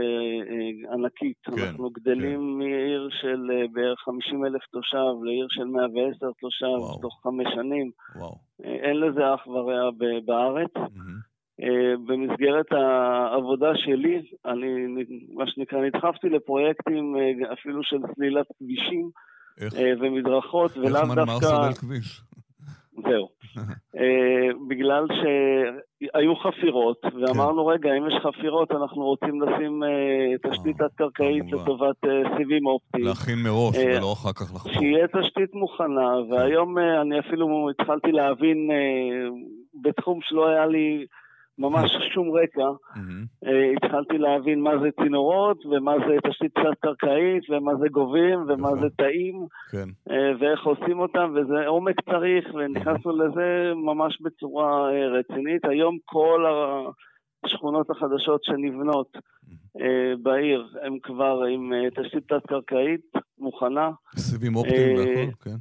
ענקית. 0.93 1.43
כן, 1.45 1.53
אנחנו 1.63 1.91
גדלים 1.91 2.41
כן. 2.41 2.59
מעיר 2.59 3.09
של 3.21 3.51
בערך 3.73 3.99
50 4.05 4.47
אלף 4.47 4.63
תושב 4.73 5.25
לעיר 5.25 5.47
של 5.51 5.65
110 5.65 6.27
תושב 6.41 6.67
וואו. 6.67 7.01
תוך 7.01 7.21
חמש 7.23 7.47
שנים. 7.55 7.91
וואו. 8.17 8.35
אין 8.63 9.01
לזה 9.01 9.35
אח 9.35 9.47
ורע 9.47 9.91
בארץ. 10.25 10.71
Mm-hmm. 10.77 11.35
במסגרת 12.07 12.73
העבודה 12.73 13.71
שלי, 13.75 14.23
אני 14.47 15.05
מה 15.35 15.45
שנקרא 15.47 15.81
נדחפתי 15.81 16.29
לפרויקטים 16.29 17.17
אפילו 17.53 17.81
של 17.83 17.97
סלילת 18.15 18.47
כבישים 18.59 19.11
איך? 19.61 19.75
אה, 19.75 19.93
ומדרכות, 20.01 20.77
ולאו 20.77 20.91
דווקא... 20.91 21.11
איך 21.11 21.19
מנמ"ר 21.19 21.41
סולל 21.41 21.73
כביש? 21.73 22.21
זהו. 22.93 23.29
בגלל 24.69 25.07
שהיו 25.19 26.37
חפירות, 26.37 27.01
ואמרנו, 27.05 27.65
כן. 27.65 27.71
רגע, 27.73 27.91
אם 27.99 28.07
יש 28.09 28.15
חפירות, 28.23 28.71
אנחנו 28.71 29.03
רוצים 29.03 29.43
לשים 29.43 29.83
תשתית 30.51 30.77
תת-קרקעית 30.77 31.53
לטובת 31.53 31.97
סיבים 32.39 32.67
אופטיים. 32.67 33.05
להכין 33.05 33.39
מראש, 33.39 33.77
ולא 33.77 34.13
אחר 34.13 34.33
כך 34.33 34.55
לחפור. 34.55 34.73
שיהיה 34.73 35.07
תשתית 35.09 35.55
מוכנה, 35.55 36.11
והיום 36.31 36.79
אני 36.79 37.21
אפילו 37.21 37.71
התחלתי 37.71 38.13
להבין 38.13 38.69
בתחום 39.83 40.19
שלא 40.23 40.49
היה 40.49 40.67
לי... 40.67 41.07
ממש 41.59 41.91
שום 42.15 42.31
רקע, 42.31 42.69
mm-hmm. 42.95 43.49
התחלתי 43.77 44.19
להבין 44.19 44.61
מה 44.61 44.71
זה 44.83 44.89
צינורות, 45.03 45.67
ומה 45.67 45.93
זה 46.07 46.31
תשתית 46.31 46.55
תת-קרקעית, 46.55 47.51
ומה 47.51 47.73
זה 47.77 47.89
גובים, 47.89 48.39
ומה 48.49 48.69
זה 48.81 48.87
תאים, 48.97 49.47
כן. 49.71 49.89
אה, 50.11 50.33
ואיך 50.41 50.67
עושים 50.67 50.99
אותם, 50.99 51.35
וזה 51.35 51.67
עומק 51.67 52.01
צריך, 52.01 52.55
ונכנסנו. 52.55 53.13
לזה 53.17 53.73
ממש 53.75 54.19
בצורה 54.21 54.91
אה, 54.93 55.07
רצינית. 55.09 55.65
היום 55.65 55.99
כל 56.05 56.45
השכונות 57.45 57.91
החדשות 57.91 58.45
שנבנות. 58.45 59.17
בעיר, 60.23 60.69
הן 60.83 60.99
כבר 61.03 61.43
עם 61.55 61.73
תשתית 61.97 62.29
תת-קרקעית 62.29 63.13
מוכנה. 63.39 63.91
סיבים 64.17 64.57
אופטיים 64.57 64.97
והכל, 64.97 65.33
כן. 65.45 65.57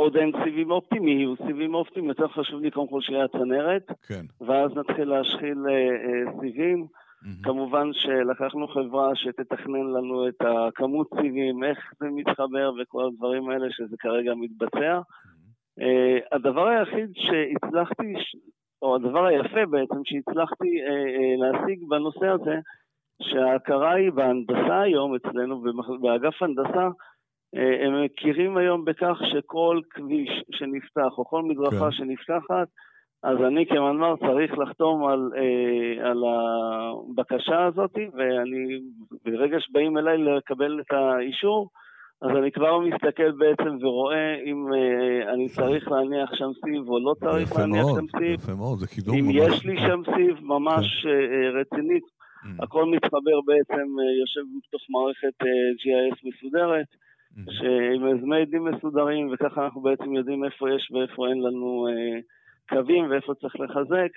עוד 0.00 0.16
אין 0.16 0.32
סיבים 0.44 0.70
אופטיים, 0.70 1.08
יהיו 1.08 1.34
סיבים 1.46 1.74
אופטיים, 1.74 2.08
יותר 2.08 2.28
חשוב 2.28 2.60
לי 2.60 2.70
קודם 2.70 2.88
כל 2.88 3.00
שיהיה 3.00 3.24
הצנרת, 3.24 3.86
כן. 4.06 4.24
ואז 4.40 4.70
נתחיל 4.76 5.08
להשחיל 5.08 5.58
אה, 5.68 5.72
אה, 5.72 6.40
סיבים. 6.40 6.86
Mm-hmm. 6.86 7.44
כמובן 7.44 7.92
שלקחנו 7.92 8.68
חברה 8.68 9.10
שתתכנן 9.14 9.86
לנו 9.86 10.28
את 10.28 10.40
הכמות 10.40 11.08
סיבים, 11.20 11.64
איך 11.64 11.78
זה 12.00 12.06
מתחבר 12.10 12.72
וכל 12.82 13.04
הדברים 13.06 13.50
האלה, 13.50 13.66
שזה 13.70 13.96
כרגע 13.98 14.32
מתבצע. 14.34 15.00
Mm-hmm. 15.00 15.82
אה, 15.82 16.18
הדבר 16.32 16.68
היחיד 16.68 17.10
שהצלחתי, 17.14 18.14
או 18.82 18.94
הדבר 18.94 19.24
היפה 19.24 19.66
בעצם 19.66 20.00
שהצלחתי 20.04 20.80
אה, 20.82 20.90
אה, 20.90 21.34
להשיג 21.38 21.78
בנושא 21.88 22.26
הזה, 22.26 22.56
שההכרה 23.22 23.92
היא 23.92 24.12
בהנדסה 24.12 24.80
היום 24.80 25.14
אצלנו, 25.14 25.62
באגף 26.00 26.42
הנדסה, 26.42 26.88
הם 27.54 28.04
מכירים 28.04 28.56
היום 28.56 28.84
בכך 28.84 29.18
שכל 29.32 29.80
כביש 29.90 30.30
שנפתח 30.50 31.18
או 31.18 31.24
כל 31.24 31.42
מדרכה 31.42 31.84
כן. 31.84 31.92
שנפתחת, 31.92 32.68
אז 33.22 33.38
אני 33.46 33.66
כמנמ"ר 33.66 34.16
צריך 34.16 34.58
לחתום 34.58 35.06
על, 35.06 35.30
אה, 35.36 36.10
על 36.10 36.22
הבקשה 36.26 37.64
הזאת, 37.66 37.94
ואני, 38.14 38.80
ברגע 39.24 39.56
שבאים 39.60 39.98
אליי 39.98 40.18
לקבל 40.18 40.80
את 40.80 40.92
האישור, 40.92 41.68
אז 42.22 42.30
אני 42.36 42.52
כבר 42.52 42.78
מסתכל 42.78 43.30
בעצם 43.30 43.76
ורואה 43.80 44.34
אם 44.44 44.66
אה, 44.74 45.32
אני 45.32 45.48
צריך 45.48 45.88
להניח 45.88 46.30
שם 46.34 46.50
סיב 46.64 46.88
או 46.88 46.98
לא 46.98 47.14
צריך 47.20 47.56
להניח 47.56 47.84
מאוד, 47.84 48.00
שם 48.00 48.18
סיב. 48.18 48.34
יפה 48.34 48.54
מאוד, 48.54 48.78
זה 48.78 48.86
קידום 48.86 49.16
אם 49.16 49.24
ממש. 49.24 49.36
אם 49.36 49.52
יש 49.52 49.64
לי 49.64 49.76
שם 49.76 50.02
סיב 50.16 50.44
ממש 50.44 51.02
כן. 51.02 51.08
אה, 51.08 51.60
רצינית, 51.60 52.04
mm. 52.04 52.64
הכל 52.64 52.84
מתחבר 52.84 53.38
בעצם, 53.46 53.86
אה, 54.00 54.12
יושב 54.20 54.40
בתוך 54.58 54.82
מערכת 54.90 55.36
אה, 55.42 55.48
GIS 55.80 56.18
מסודרת. 56.28 56.86
שעם 57.34 58.06
איזמי 58.06 58.44
דין 58.44 58.62
מסודרים, 58.62 59.30
וככה 59.32 59.64
אנחנו 59.64 59.80
בעצם 59.80 60.12
יודעים 60.12 60.44
איפה 60.44 60.74
יש 60.74 60.90
ואיפה 60.92 61.28
אין 61.28 61.42
לנו 61.42 61.88
אה, 61.88 62.20
קווים 62.68 63.10
ואיפה 63.10 63.34
צריך 63.34 63.60
לחזק. 63.60 64.12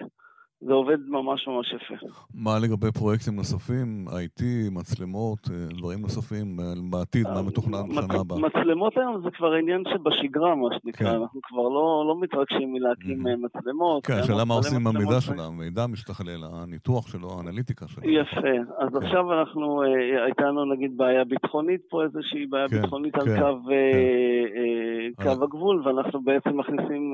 זה 0.65 0.73
עובד 0.73 0.97
ממש 1.07 1.47
ממש 1.47 1.73
יפה. 1.73 2.05
מה 2.33 2.51
לגבי 2.63 2.91
פרויקטים 2.91 3.35
נוספים, 3.35 4.05
IT, 4.07 4.43
מצלמות, 4.71 5.39
אה, 5.51 5.55
דברים 5.77 6.01
נוספים 6.01 6.59
אה, 6.59 6.65
בעתיד, 6.91 7.27
מה 7.27 7.41
מתוכנן 7.41 7.89
בשנה 7.89 8.19
הבאה? 8.21 8.39
מצלמות 8.39 8.97
היום 8.97 9.21
זה 9.23 9.29
כבר 9.31 9.53
עניין 9.53 9.83
שבשגרה, 9.91 10.55
מה 10.55 10.67
שנקרא. 10.81 11.09
כן. 11.09 11.15
אנחנו 11.15 11.39
כבר 11.43 11.61
לא, 11.61 12.05
לא 12.07 12.15
מתרגשים 12.21 12.73
מלהקים. 12.73 13.23
מצלמות. 13.45 14.05
כן, 14.05 14.13
השאלה 14.13 14.45
מה 14.45 14.53
עושים 14.53 14.87
עם 14.87 14.95
המידע 14.95 15.21
שלה, 15.21 15.43
המידע 15.43 15.87
משתכלל, 15.87 16.41
הניתוח 16.53 17.07
שלו, 17.07 17.27
האנליטיקה 17.37 17.87
שלו. 17.87 18.03
יפה. 18.09 18.55
אז 18.79 18.89
כן. 18.89 19.05
עכשיו 19.05 19.33
אנחנו, 19.33 19.81
הייתה 20.25 20.43
לנו 20.43 20.65
נגיד 20.73 20.97
בעיה 20.97 21.23
ביטחונית 21.23 21.81
פה, 21.89 22.03
איזושהי 22.03 22.45
בעיה 22.45 22.67
כן, 22.69 22.81
ביטחונית 22.81 23.15
על. 23.15 23.21
קו 25.23 25.43
הגבול, 25.43 25.87
ואנחנו 25.87 26.21
בעצם 26.23 26.59
מכניסים... 26.59 27.13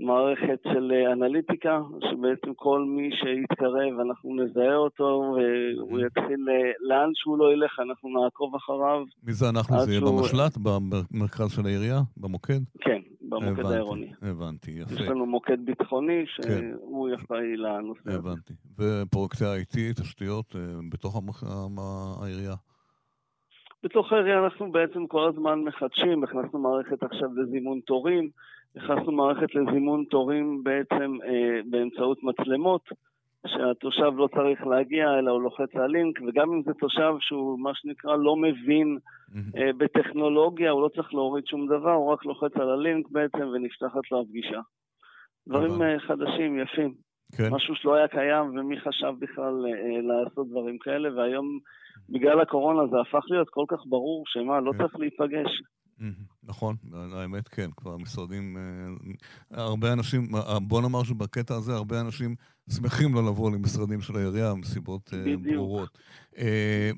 מערכת 0.00 0.60
של 0.72 0.92
אה, 0.92 1.12
אנליטיקה, 1.12 1.80
שבעצם 2.00 2.54
כל 2.56 2.84
מי 2.88 3.10
שיתקרב 3.12 4.00
אנחנו 4.06 4.34
נזהה 4.34 4.76
אותו 4.76 5.36
והוא 5.36 6.00
יתחיל, 6.00 6.46
אה, 6.50 6.70
לאן 6.80 7.10
שהוא 7.14 7.38
לא 7.38 7.52
ילך 7.52 7.80
אנחנו 7.80 8.22
נעקוב 8.22 8.54
אחריו. 8.54 9.04
מי 9.22 9.32
זה 9.32 9.48
אנחנו? 9.48 9.78
זה 9.78 9.90
יהיה 9.90 10.00
שהוא... 10.00 10.20
במשל"ט? 10.20 10.56
במרכז 10.56 11.52
של 11.52 11.66
העירייה? 11.66 12.00
במוקד? 12.16 12.60
כן, 12.80 13.00
במוקד 13.22 13.46
הבנתי, 13.46 13.74
העירוני. 13.74 14.12
הבנתי, 14.22 14.70
יפה. 14.70 14.94
יש 14.94 15.00
לנו 15.00 15.26
מוקד 15.26 15.64
ביטחוני 15.64 16.24
כן. 16.26 16.42
שהוא 16.82 17.08
כן. 17.08 17.14
אחראי 17.14 17.56
לנושא 17.56 18.00
הזה. 18.06 18.18
הבנתי. 18.18 18.52
ופרויקטי 18.78 19.44
IT, 19.44 20.00
תשתיות, 20.00 20.56
אה, 20.56 20.60
בתוך 20.92 21.22
העירייה? 22.22 22.54
בתוך 23.84 24.12
העירייה 24.12 24.44
אנחנו 24.44 24.72
בעצם 24.72 25.06
כל 25.06 25.28
הזמן 25.28 25.60
מחדשים, 25.60 26.24
הכנסנו 26.24 26.58
מערכת 26.58 27.02
עכשיו 27.02 27.28
לזימון 27.36 27.80
תורים. 27.80 28.30
הכנסנו 28.76 29.12
מערכת 29.12 29.54
לזימון 29.54 30.04
תורים 30.10 30.64
בעצם 30.64 31.18
אה, 31.24 31.60
באמצעות 31.70 32.22
מצלמות, 32.22 32.82
שהתושב 33.46 34.12
לא 34.16 34.28
צריך 34.34 34.66
להגיע 34.66 35.18
אלא 35.18 35.30
הוא 35.30 35.42
לוחץ 35.42 35.74
על 35.74 35.90
לינק, 35.90 36.20
וגם 36.20 36.52
אם 36.52 36.62
זה 36.62 36.74
תושב 36.74 37.12
שהוא 37.20 37.60
מה 37.60 37.70
שנקרא 37.74 38.16
לא 38.16 38.36
מבין 38.36 38.98
אה, 39.56 39.70
בטכנולוגיה, 39.78 40.70
הוא 40.70 40.82
לא 40.82 40.88
צריך 40.88 41.14
להוריד 41.14 41.46
שום 41.46 41.66
דבר, 41.66 41.92
הוא 41.92 42.12
רק 42.12 42.24
לוחץ 42.24 42.56
על 42.56 42.70
הלינק 42.70 43.06
בעצם 43.10 43.48
ונפתחת 43.54 44.10
לו 44.10 44.20
הפגישה. 44.20 44.60
דברים 45.48 45.82
אה, 45.82 46.00
חדשים, 46.00 46.58
יפים. 46.58 46.94
כן. 47.36 47.48
משהו 47.50 47.74
שלא 47.74 47.94
היה 47.94 48.08
קיים, 48.08 48.58
ומי 48.58 48.80
חשב 48.80 49.12
בכלל 49.18 49.66
אה, 49.66 50.00
לעשות 50.02 50.48
דברים 50.50 50.78
כאלה, 50.78 51.16
והיום 51.16 51.58
בגלל 52.08 52.40
הקורונה 52.40 52.86
זה 52.86 53.00
הפך 53.00 53.24
להיות 53.30 53.48
כל 53.50 53.64
כך 53.68 53.78
ברור 53.86 54.24
שמה, 54.26 54.60
לא 54.60 54.72
כן. 54.72 54.78
צריך 54.78 54.96
להיפגש. 54.96 55.62
נכון, 56.42 56.76
האמת 56.92 57.48
כן, 57.48 57.70
כבר 57.76 57.96
משרדים, 57.96 58.56
אה, 58.56 59.64
הרבה 59.64 59.92
אנשים, 59.92 60.34
אה, 60.34 60.58
בוא 60.58 60.82
נאמר 60.82 61.02
שבקטע 61.02 61.54
הזה 61.54 61.74
הרבה 61.74 62.00
אנשים 62.00 62.34
שמחים 62.70 63.14
לא 63.14 63.26
לבוא 63.26 63.50
למשרדים 63.50 64.00
של 64.00 64.16
העירייה 64.16 64.54
מסיבות 64.54 65.14
אה. 65.14 65.34
ברורות. 65.36 65.98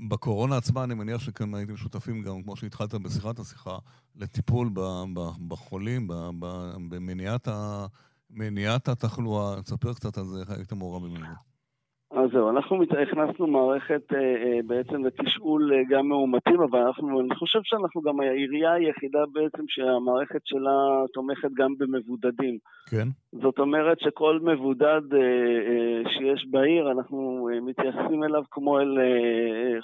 בקורונה 0.08 0.56
עצמה 0.56 0.84
אני 0.84 0.94
מניח 0.94 1.20
שכאן 1.20 1.54
הייתם 1.54 1.76
שותפים 1.76 2.22
גם, 2.22 2.42
כמו 2.42 2.56
שהתחלת 2.56 2.94
בשיחת 2.94 3.38
השיחה, 3.38 3.78
לטיפול 4.16 4.70
בחולים, 5.48 6.08
במניעת 8.30 8.88
התחלואה. 8.88 9.62
תספר 9.62 9.94
קצת 9.94 10.18
על 10.18 10.24
זה, 10.24 10.40
איך 10.40 10.50
הייתם 10.50 10.78
מעורבים 10.78 11.14
בזה. 11.14 11.53
אז 12.24 12.30
זהו, 12.32 12.50
אנחנו 12.50 12.82
הכנסנו 13.02 13.46
מערכת 13.46 14.12
אה, 14.12 14.18
אה, 14.18 14.60
בעצם 14.66 15.04
לתשאול 15.04 15.72
אה, 15.74 15.82
גם 15.90 16.08
מאומתים, 16.08 16.60
אבל 16.60 16.78
אנחנו, 16.78 17.20
אני 17.20 17.34
חושב 17.34 17.58
שאנחנו 17.62 18.02
גם 18.02 18.20
העירייה 18.20 18.72
היחידה 18.72 19.18
בעצם 19.32 19.64
שהמערכת 19.68 20.40
שלה 20.44 21.04
תומכת 21.12 21.48
גם 21.54 21.74
במבודדים. 21.78 22.58
כן. 22.90 23.08
זאת 23.32 23.58
אומרת 23.58 24.00
שכל 24.00 24.38
מבודד 24.42 25.02
שיש 26.14 26.46
בעיר, 26.50 26.92
אנחנו 26.92 27.48
מתייחסים 27.62 28.24
אליו 28.24 28.42
כמו 28.50 28.80
אל 28.80 28.98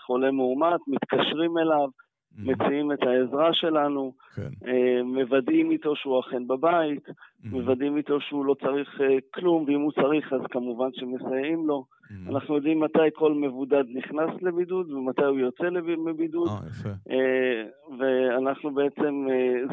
חולה 0.07 0.31
מאומת, 0.31 0.81
מתקשרים 0.89 1.59
אליו. 1.59 1.89
Mm-hmm. 2.31 2.51
מציעים 2.51 2.93
את 2.93 3.03
העזרה 3.03 3.53
שלנו, 3.53 4.13
כן. 4.35 4.69
אה, 4.69 5.03
מוודאים 5.03 5.71
איתו 5.71 5.97
שהוא 5.97 6.21
אכן 6.21 6.47
בבית, 6.47 7.09
mm-hmm. 7.09 7.49
מוודאים 7.51 7.97
איתו 7.97 8.21
שהוא 8.21 8.45
לא 8.45 8.55
צריך 8.55 9.01
אה, 9.01 9.17
כלום, 9.35 9.65
ואם 9.67 9.81
הוא 9.81 9.93
צריך 9.93 10.33
אז 10.33 10.41
כמובן 10.51 10.89
שמסייעים 10.93 11.67
לו. 11.67 11.85
Mm-hmm. 11.85 12.31
אנחנו 12.31 12.57
יודעים 12.57 12.81
מתי 12.81 13.09
כל 13.15 13.35
מבודד 13.35 13.85
נכנס 13.95 14.43
לבידוד 14.43 14.93
ומתי 14.93 15.25
הוא 15.25 15.39
יוצא 15.39 15.71
מבידוד. 16.05 16.49
אה. 17.11 17.63
ואנחנו 17.99 18.75
בעצם, 18.75 19.27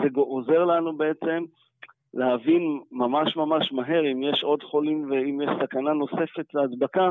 זה 0.03 0.07
עוזר 0.15 0.65
לנו 0.65 0.97
בעצם 0.97 1.43
להבין 2.13 2.79
ממש 2.91 3.35
ממש 3.35 3.71
מהר 3.71 4.11
אם 4.11 4.23
יש 4.23 4.43
עוד 4.43 4.63
חולים 4.63 5.11
ואם 5.11 5.41
יש 5.41 5.49
סכנה 5.63 5.93
נוספת 5.93 6.53
להדבקה. 6.53 7.09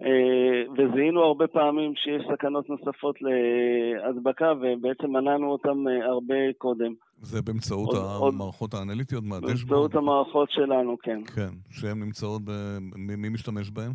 אה, 0.00 0.72
וזיהינו 0.72 1.20
הרבה 1.20 1.46
פעמים 1.46 1.92
שיש 1.96 2.22
סכנות 2.32 2.68
נוספות 2.70 3.16
להדבקה, 3.20 4.52
ובעצם 4.60 5.10
מנענו 5.10 5.52
אותם 5.52 5.88
אה, 5.88 6.06
הרבה 6.06 6.34
קודם. 6.58 6.94
זה 7.20 7.42
באמצעות 7.42 7.88
עוד, 8.20 8.34
המערכות 8.34 8.74
האנליטיות 8.74 9.24
מהדשבורד? 9.24 9.56
באמצעות 9.56 9.94
המערכות 9.94 10.50
שלנו, 10.50 10.98
כן. 10.98 11.24
כן, 11.24 11.50
שהן 11.70 12.00
נמצאות, 12.00 12.42
ב... 12.44 12.50
מי 12.96 13.28
משתמש 13.28 13.70
בהן? 13.70 13.92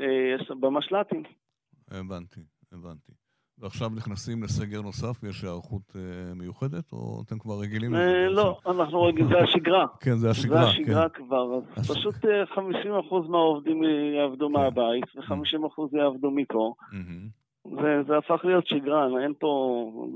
אה, 0.00 0.54
במשל"טים. 0.60 1.22
הבנתי, 1.90 2.40
הבנתי. 2.72 3.12
ועכשיו 3.58 3.90
נכנסים 3.96 4.42
לסגר 4.42 4.82
נוסף 4.82 5.24
ויש 5.24 5.44
היערכות 5.44 5.96
אה, 5.96 6.34
מיוחדת, 6.34 6.92
או 6.92 7.22
אתם 7.26 7.38
כבר 7.38 7.60
רגילים 7.60 7.94
לזה? 7.94 8.02
אה, 8.02 8.28
לא, 8.28 8.58
אנחנו 8.66 9.02
רגילים, 9.02 9.28
זה 9.28 9.38
השגרה. 9.38 9.86
כן, 10.04 10.16
זה 10.16 10.30
השגרה, 10.30 10.62
זה 10.62 10.68
השגרה 10.68 11.08
כן. 11.08 11.24
כבר, 11.24 11.60
אז 11.76 11.90
פשוט 11.90 12.14
50% 12.14 12.18
אה, 12.18 13.20
מהעובדים 13.28 13.82
יעבדו 14.16 14.46
כן. 14.46 14.52
מהבית 14.52 15.04
ו-50% 15.16 15.98
יעבדו 15.98 16.30
מפה. 16.30 16.74
זה, 17.70 18.02
זה 18.06 18.18
הפך 18.18 18.44
להיות 18.44 18.66
שגרה, 18.66 19.06
אין 19.22 19.32
פה, 19.38 19.48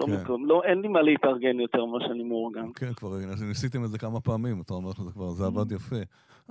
לא, 0.00 0.06
כן. 0.06 0.12
מקום, 0.12 0.46
לא, 0.46 0.62
אין 0.64 0.80
לי 0.80 0.88
מה 0.88 1.02
להתארגן 1.02 1.60
יותר 1.60 1.84
ממה 1.84 1.98
שאני 2.00 2.22
מאורגן. 2.22 2.72
כן, 2.74 2.92
כבר 2.92 3.08
ניסיתם 3.48 3.84
את 3.84 3.90
זה 3.90 3.98
כמה 3.98 4.20
פעמים, 4.20 4.60
אתה 4.60 4.74
אומר 4.74 4.92
שזה 4.92 5.12
כבר, 5.12 5.28
זה 5.30 5.46
עבד 5.46 5.72
יפה. 5.72 5.96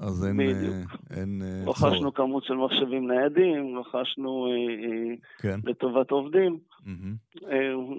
אז 0.01 0.25
אין, 0.25 0.39
אה, 0.39 0.81
אין 1.17 1.41
אה. 1.41 1.69
רכשנו 1.69 2.13
כמות 2.13 2.43
של 2.43 2.53
מחשבים 2.53 3.11
ניידים, 3.11 3.79
רכשנו 3.79 4.47
אה, 4.47 5.15
כן. 5.41 5.59
לטובת 5.63 6.11
עובדים. 6.11 6.59
Mm-hmm. 6.81 7.45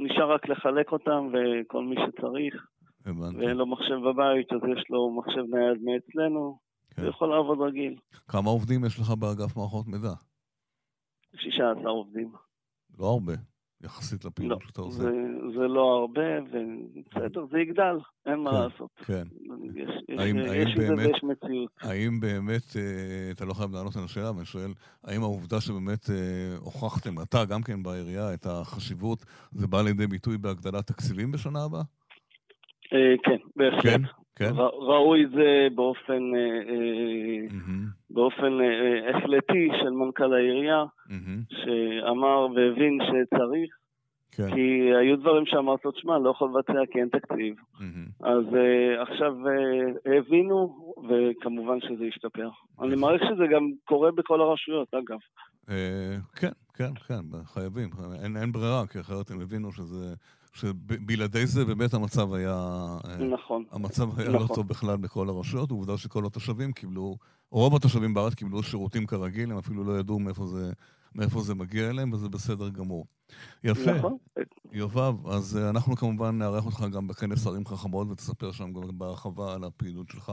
נשאר 0.04 0.32
רק 0.32 0.48
לחלק 0.48 0.92
אותם, 0.92 1.28
וכל 1.32 1.84
מי 1.84 1.96
שצריך, 1.96 2.66
הבנתי. 3.06 3.36
ואין 3.36 3.56
לו 3.56 3.66
מחשב 3.66 3.94
בבית, 3.94 4.52
אז 4.52 4.60
יש 4.78 4.84
לו 4.90 5.10
מחשב 5.10 5.54
נייד 5.54 5.78
מאצלנו, 5.82 6.58
כן. 6.90 7.02
הוא 7.02 7.10
יכול 7.10 7.28
לעבוד 7.28 7.58
רגיל. 7.60 7.96
כמה 8.28 8.50
עובדים 8.50 8.84
יש 8.84 9.00
לך 9.00 9.10
באגף 9.10 9.56
מערכות 9.56 9.86
מידע? 9.86 10.12
16 11.36 11.90
עובדים. 11.90 12.32
לא 12.98 13.06
הרבה. 13.06 13.32
יחסית 13.82 14.24
לפעילות 14.24 14.62
לא, 14.62 14.68
שאתה 14.68 14.80
עושה. 14.80 15.02
זה, 15.02 15.10
זה 15.58 15.68
לא 15.68 15.98
הרבה, 16.00 16.42
ובסדר, 16.50 17.46
זה 17.50 17.58
יגדל, 17.58 17.96
אין 18.26 18.34
כן, 18.34 18.40
מה 18.40 18.50
לעשות. 18.52 18.90
כן. 19.06 19.22
יש, 19.74 20.74
באמת, 20.76 20.98
ויש 20.98 21.22
מציאות. 21.22 21.70
האם 21.82 22.20
באמת, 22.20 22.76
אה, 22.76 23.30
אתה 23.30 23.44
לא 23.44 23.54
חייב 23.54 23.70
לענות 23.72 23.96
על 23.96 24.04
השאלה, 24.04 24.28
אבל 24.28 24.36
אני 24.36 24.46
שואל, 24.46 24.70
האם 25.04 25.22
העובדה 25.22 25.60
שבאמת 25.60 26.10
אה, 26.10 26.56
הוכחתם, 26.58 27.22
אתה 27.22 27.44
גם 27.44 27.62
כן 27.62 27.82
בעירייה, 27.82 28.34
את 28.34 28.46
החשיבות, 28.46 29.18
זה 29.52 29.66
בא 29.66 29.82
לידי 29.82 30.06
ביטוי 30.06 30.38
בהגדלת 30.38 30.86
תקציבים 30.86 31.32
בשנה 31.32 31.64
הבאה? 31.64 31.82
אה, 32.92 33.14
כן, 33.24 33.38
בהחלט. 33.56 33.82
כן? 33.82 34.02
כן? 34.36 34.52
ראוי 34.72 35.26
זה 35.34 35.68
באופן, 35.74 36.22
mm-hmm. 37.48 38.10
באופן 38.10 38.52
החלטי 39.10 39.68
של 39.82 39.90
מנכ"ל 39.90 40.34
העירייה, 40.34 40.84
mm-hmm. 40.84 41.54
שאמר 41.54 42.46
והבין 42.54 42.98
שצריך, 43.02 43.79
כן. 44.32 44.54
כי 44.54 44.90
היו 45.00 45.16
דברים 45.16 45.46
שאמרת 45.46 45.84
לו, 45.84 45.90
שמע, 45.94 46.18
לא 46.18 46.30
יכול 46.30 46.48
לבצע 46.48 46.92
כי 46.92 46.98
אין 47.00 47.08
תקציב. 47.08 47.54
Mm-hmm. 47.74 48.26
אז 48.26 48.44
uh, 48.44 49.10
עכשיו 49.10 49.32
uh, 49.32 50.18
הבינו, 50.18 50.94
וכמובן 51.08 51.80
שזה 51.80 52.04
ישתפר. 52.04 52.48
אני 52.82 52.96
מעריך 52.96 53.22
שזה 53.22 53.44
גם 53.54 53.70
קורה 53.84 54.10
בכל 54.12 54.40
הרשויות, 54.40 54.94
אגב. 54.94 55.18
Uh, 55.66 55.72
כן, 56.36 56.52
כן, 56.74 56.94
כן, 57.06 57.44
חייבים. 57.44 57.90
אין, 58.22 58.36
אין 58.36 58.52
ברירה, 58.52 58.86
כי 58.86 59.00
אחרת 59.00 59.30
הם 59.30 59.40
הבינו 59.40 59.72
שזה... 59.72 60.14
שבלעדי 60.52 61.46
זה 61.46 61.64
באמת 61.64 61.94
המצב 61.94 62.34
היה... 62.34 62.86
נכון. 63.30 63.64
המצב 63.72 64.18
היה 64.18 64.28
לא 64.28 64.34
נכון. 64.34 64.48
לא 64.50 64.54
טוב 64.54 64.68
בכלל 64.68 64.96
בכל 64.96 65.28
הרשויות, 65.28 65.70
עובדה 65.70 65.98
שכל 65.98 66.26
התושבים 66.26 66.72
קיבלו, 66.72 67.16
רוב 67.50 67.76
התושבים 67.76 68.14
בארץ 68.14 68.34
קיבלו 68.34 68.62
שירותים 68.62 69.06
כרגיל, 69.06 69.52
הם 69.52 69.58
אפילו 69.58 69.84
לא 69.84 69.98
ידעו 69.98 70.18
מאיפה 70.18 70.46
זה, 70.46 70.72
מאיפה 71.14 71.40
זה 71.40 71.54
מגיע 71.54 71.90
אליהם, 71.90 72.12
וזה 72.12 72.28
בסדר 72.28 72.68
גמור. 72.68 73.06
יפה. 73.64 73.92
נכון. 73.92 74.16
יובב, 74.72 75.26
אז 75.26 75.56
אה, 75.56 75.70
אנחנו 75.70 75.96
כמובן 75.96 76.38
נארח 76.38 76.66
אותך 76.66 76.84
גם 76.92 77.08
בכנס 77.08 77.46
ערים 77.46 77.66
חכמות, 77.66 78.08
ותספר 78.10 78.52
שם 78.52 78.72
גם 78.72 78.98
בהרחבה 78.98 79.54
על 79.54 79.64
הפעילות 79.64 80.08
שלך. 80.08 80.32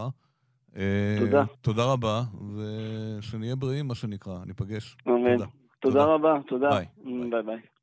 אה, 0.77 1.17
תודה. 1.19 1.43
תודה 1.61 1.83
רבה, 1.85 2.21
ושנהיה 2.55 3.55
בריאים, 3.55 3.87
מה 3.87 3.95
שנקרא. 3.95 4.45
ניפגש. 4.45 4.97
אמן. 5.07 5.37
תודה. 5.37 5.49
תודה 5.79 6.03
רבה, 6.03 6.33
תודה. 6.47 6.69
ביי. 6.69 6.85
ביי 7.29 7.43
ביי. 7.43 7.76